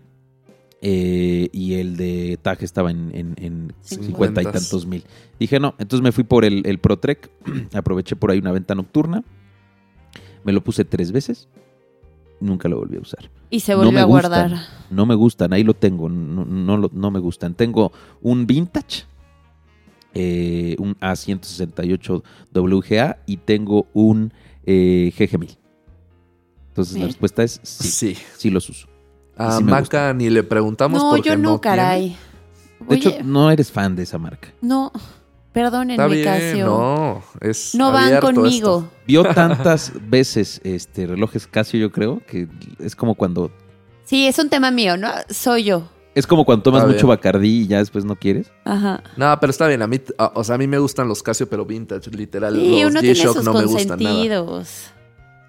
[0.80, 5.02] eh, y el de Tag estaba en, en, en 50 y tantos mil.
[5.40, 7.28] Dije no, entonces me fui por el, el ProTrek,
[7.74, 9.24] aproveché por ahí una venta nocturna,
[10.44, 11.48] me lo puse tres veces,
[12.40, 13.28] nunca lo volví a usar.
[13.50, 14.30] Y se volvió a gustan.
[14.30, 14.58] guardar.
[14.90, 17.54] No me gustan, ahí lo tengo, no, no, lo- no me gustan.
[17.54, 17.90] Tengo
[18.22, 19.02] un vintage,
[20.20, 24.32] eh, un A168 WGA y tengo un
[24.66, 25.56] eh, GG1000.
[26.68, 28.50] Entonces la respuesta es sí, sí, Sí.
[28.50, 28.88] los uso.
[29.36, 31.76] A sí Maca ni le preguntamos No, porque yo no, no tiene.
[31.76, 32.16] caray.
[32.88, 34.48] De hecho, no eres fan de esa marca.
[34.60, 34.92] no,
[35.52, 36.66] perdónenme, Está bien, Casio.
[36.66, 37.22] no.
[37.40, 38.78] Es No van conmigo.
[38.78, 38.90] esto.
[39.06, 42.48] Vio tantas veces este relojes Casio, yo creo, que
[42.80, 43.50] es como cuando
[44.04, 45.08] Sí, es un tema mío, ¿no?
[45.28, 45.88] Soy yo.
[46.18, 47.06] Es como cuando tomas mucho.
[47.06, 48.50] Bacardí y ya después no quieres.
[48.64, 49.02] Ajá.
[49.16, 49.82] No, pero está bien.
[49.82, 52.54] A mí, a- o sea, a mí me gustan los Casio, pero vintage, literal.
[52.54, 54.10] Sí, los uno tiene sus no me gustan nada.
[54.10, 54.90] consentidos.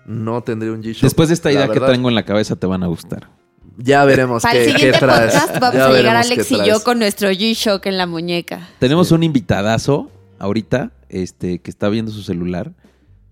[0.06, 1.04] No tendría un G-Shock.
[1.04, 3.30] Después de esta idea que tengo en la cabeza te van a gustar.
[3.78, 5.34] Ya veremos Para el qué, traes.
[5.34, 8.68] podcast vamos Ya a llegar Alex y yo con nuestro G-Shock en la muñeca.
[8.80, 9.14] Tenemos Sí.
[9.14, 10.10] un invitadazo
[10.40, 12.74] ahorita, este, que está viendo su celular.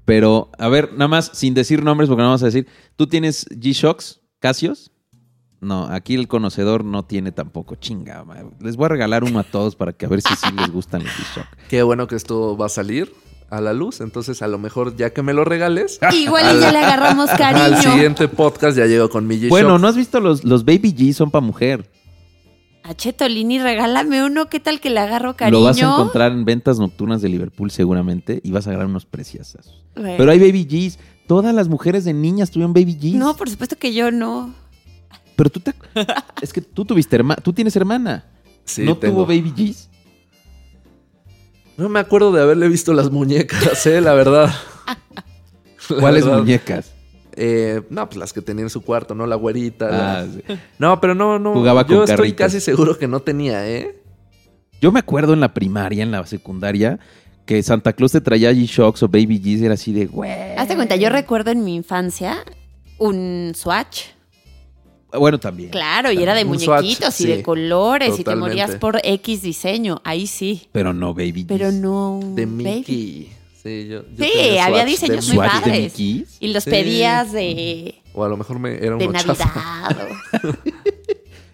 [0.05, 2.65] Pero, a ver, nada más, sin decir nombres, porque no vamos a decir,
[2.95, 4.91] ¿tú tienes G-Shocks, Casios?
[5.59, 7.75] No, aquí el conocedor no tiene tampoco.
[7.75, 8.23] Chinga,
[8.59, 11.03] les voy a regalar uno a todos para que a ver si sí les gustan
[11.03, 11.47] los G-Shock.
[11.69, 13.11] Qué bueno que esto va a salir
[13.49, 14.01] a la luz.
[14.01, 17.37] Entonces, a lo mejor ya que me lo regales, Igual y ya le agarramos al
[17.37, 17.81] cariño.
[17.81, 19.49] siguiente podcast ya llego con mi G-Shock.
[19.49, 21.13] Bueno, ¿no has visto los, los Baby G?
[21.13, 21.89] Son para mujer.
[22.83, 24.49] A Chetolini, regálame uno.
[24.49, 25.59] ¿Qué tal que le agarro cariño?
[25.59, 29.05] Lo vas a encontrar en ventas nocturnas de Liverpool seguramente y vas a agarrar unos
[29.05, 29.73] preciosas.
[29.95, 30.13] Bueno.
[30.17, 30.99] Pero hay Baby Gs.
[31.27, 33.15] Todas las mujeres de niñas tuvieron Baby Gs.
[33.15, 34.53] No, por supuesto que yo no.
[35.37, 35.73] Pero tú te...
[36.41, 37.41] es que tú tuviste hermana.
[37.41, 38.25] Tú tienes hermana.
[38.65, 39.23] Sí, ¿No tengo.
[39.23, 39.89] tuvo Baby Gs?
[41.77, 44.53] No me acuerdo de haberle visto las muñecas, eh, la verdad.
[45.89, 46.39] La ¿Cuáles verdad.
[46.39, 46.93] muñecas?
[47.33, 49.25] Eh, no, pues las que tenía en su cuarto, ¿no?
[49.25, 49.87] La güerita.
[50.21, 50.41] Ah, sí.
[50.79, 51.53] No, pero no, no.
[51.53, 52.37] Jugaba con Yo estoy carritos.
[52.37, 53.95] casi seguro que no tenía, ¿eh?
[54.81, 56.99] Yo me acuerdo en la primaria, en la secundaria,
[57.45, 60.31] que Santa Claus te traía G-Shocks o Baby Gs era así de, güey.
[60.57, 62.43] Hazte cuenta, yo recuerdo en mi infancia
[62.97, 64.07] un Swatch.
[65.13, 65.69] Bueno, también.
[65.69, 68.99] Claro, y era de Un Swatch, muñequitos y sí, de colores y te morías por
[69.03, 70.01] X diseño.
[70.03, 70.67] Ahí sí.
[70.71, 71.45] Pero no Baby.
[71.47, 72.17] Pero no.
[72.17, 72.63] un De baby.
[72.63, 73.29] Mickey.
[73.63, 75.99] Sí, yo, yo Sí, tenía había diseños muy ¿Swatch de padres.
[75.99, 76.69] Y los Sí.
[76.69, 79.37] pedías de, O a lo mejor me era de Navidad.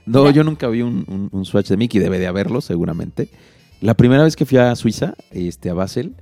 [0.06, 2.00] No, yo nunca vi un, un- un Swatch de Mickey.
[2.02, 3.30] Debe de haberlo, seguramente.
[3.82, 6.14] La primera vez que fui a Suiza, este, a Basel,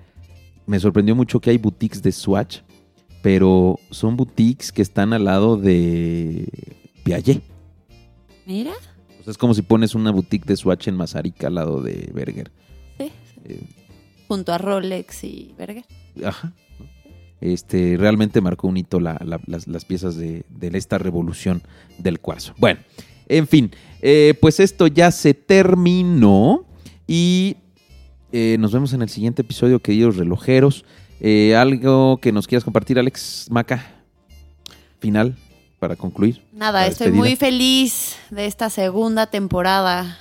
[0.68, 2.60] me sorprendió mucho que hay boutiques de Swatch,
[3.24, 6.46] pero son boutiques que están al lado de
[7.04, 7.42] Piaget.
[8.46, 8.74] Mira.
[9.28, 12.52] Es como si pones una boutique de Swatch en Mazarica al lado de Berger.
[12.98, 13.12] Sí.
[13.46, 13.62] Eh,
[14.28, 15.86] Junto a Rolex y Berger.
[16.24, 16.54] Ajá.
[17.40, 21.62] Este, realmente marcó un hito la- la- las, las piezas de, de esta revolución
[21.98, 22.54] del cuarzo.
[22.58, 22.80] Bueno,
[23.28, 23.72] en fin,
[24.02, 26.66] eh, pues esto ya se terminó
[27.08, 27.58] y
[28.32, 30.86] eh, nos vemos en el siguiente episodio, queridos relojeros.
[31.20, 33.96] Eh, algo que nos quieras compartir, Alex Maca,
[35.00, 35.36] final
[35.82, 36.44] para concluir.
[36.54, 37.18] Nada, estoy despedida.
[37.26, 40.16] muy feliz de esta segunda temporada.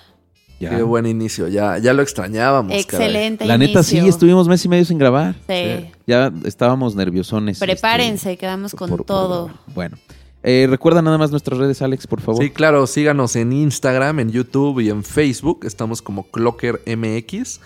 [0.58, 0.70] Ya.
[0.70, 1.48] Qué buen inicio.
[1.48, 2.70] Ya, ya lo extrañábamos.
[2.70, 2.80] caray.
[2.80, 3.44] Excelente.
[3.44, 5.34] La neta sí, estuvimos mes y medio sin grabar.
[5.46, 5.90] Sí.
[6.06, 7.58] Ya estábamos nerviosones.
[7.58, 9.50] este, Prepárense, quedamos con por- todo.
[9.74, 9.98] Bueno,
[10.42, 12.42] eh, recuerda nada más nuestras redes, Alex, por favor.
[12.42, 15.60] Sí, claro, síganos en Instagram, en YouTube y en Facebook.
[15.64, 17.60] Estamos como Clocker MX.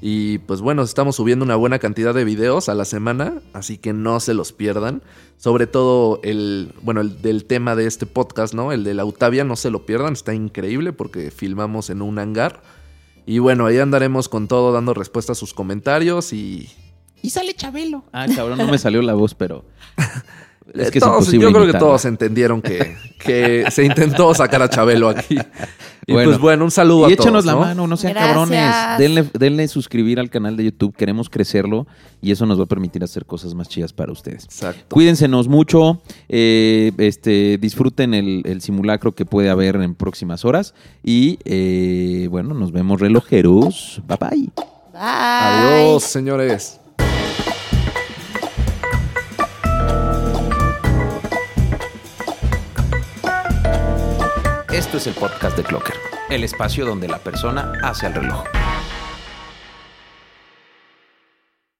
[0.00, 3.92] Y pues bueno, estamos subiendo una buena cantidad de videos a la semana, así que
[3.92, 5.02] no se los pierdan.
[5.36, 8.72] Sobre todo el, bueno, el del tema de este podcast, ¿no?
[8.72, 12.62] El de la Autavia, no se lo pierdan, está increíble porque filmamos en un hangar.
[13.26, 16.68] Y bueno, ahí andaremos con todo, dando respuesta a sus comentarios y...
[17.20, 18.04] Y sale Chabelo.
[18.12, 19.64] Ah, cabrón, no me salió la voz, pero.
[20.74, 21.78] Es Eh, que todos- yo creo que imitarla.
[21.78, 22.94] todos entendieron que,
[23.24, 25.36] que se intentó sacar a Chabelo aquí.
[26.06, 26.30] Y Bueno.
[26.30, 27.26] pues bueno, un saludo Y a todos.
[27.26, 27.60] échenos la ¿no?
[27.60, 28.34] mano, no sean Gracias.
[28.34, 28.98] cabrones.
[28.98, 30.94] Denle, denle suscribir al canal de YouTube.
[30.96, 31.86] Queremos crecerlo
[32.22, 34.44] y eso nos va a permitir hacer cosas más chidas para ustedes.
[34.44, 34.84] Exacto.
[34.94, 36.00] Cuídensenos mucho,
[36.30, 40.72] eh, este, disfruten el, el simulacro que puede haber en próximas horas
[41.04, 44.00] y eh, bueno, nos vemos relojeros.
[44.06, 44.50] Bye bye.
[44.92, 45.00] Bye.
[45.02, 46.80] Adiós, señores.
[54.72, 55.96] Esto es el podcast de Clocker,
[56.28, 58.44] el espacio donde la persona hace el reloj.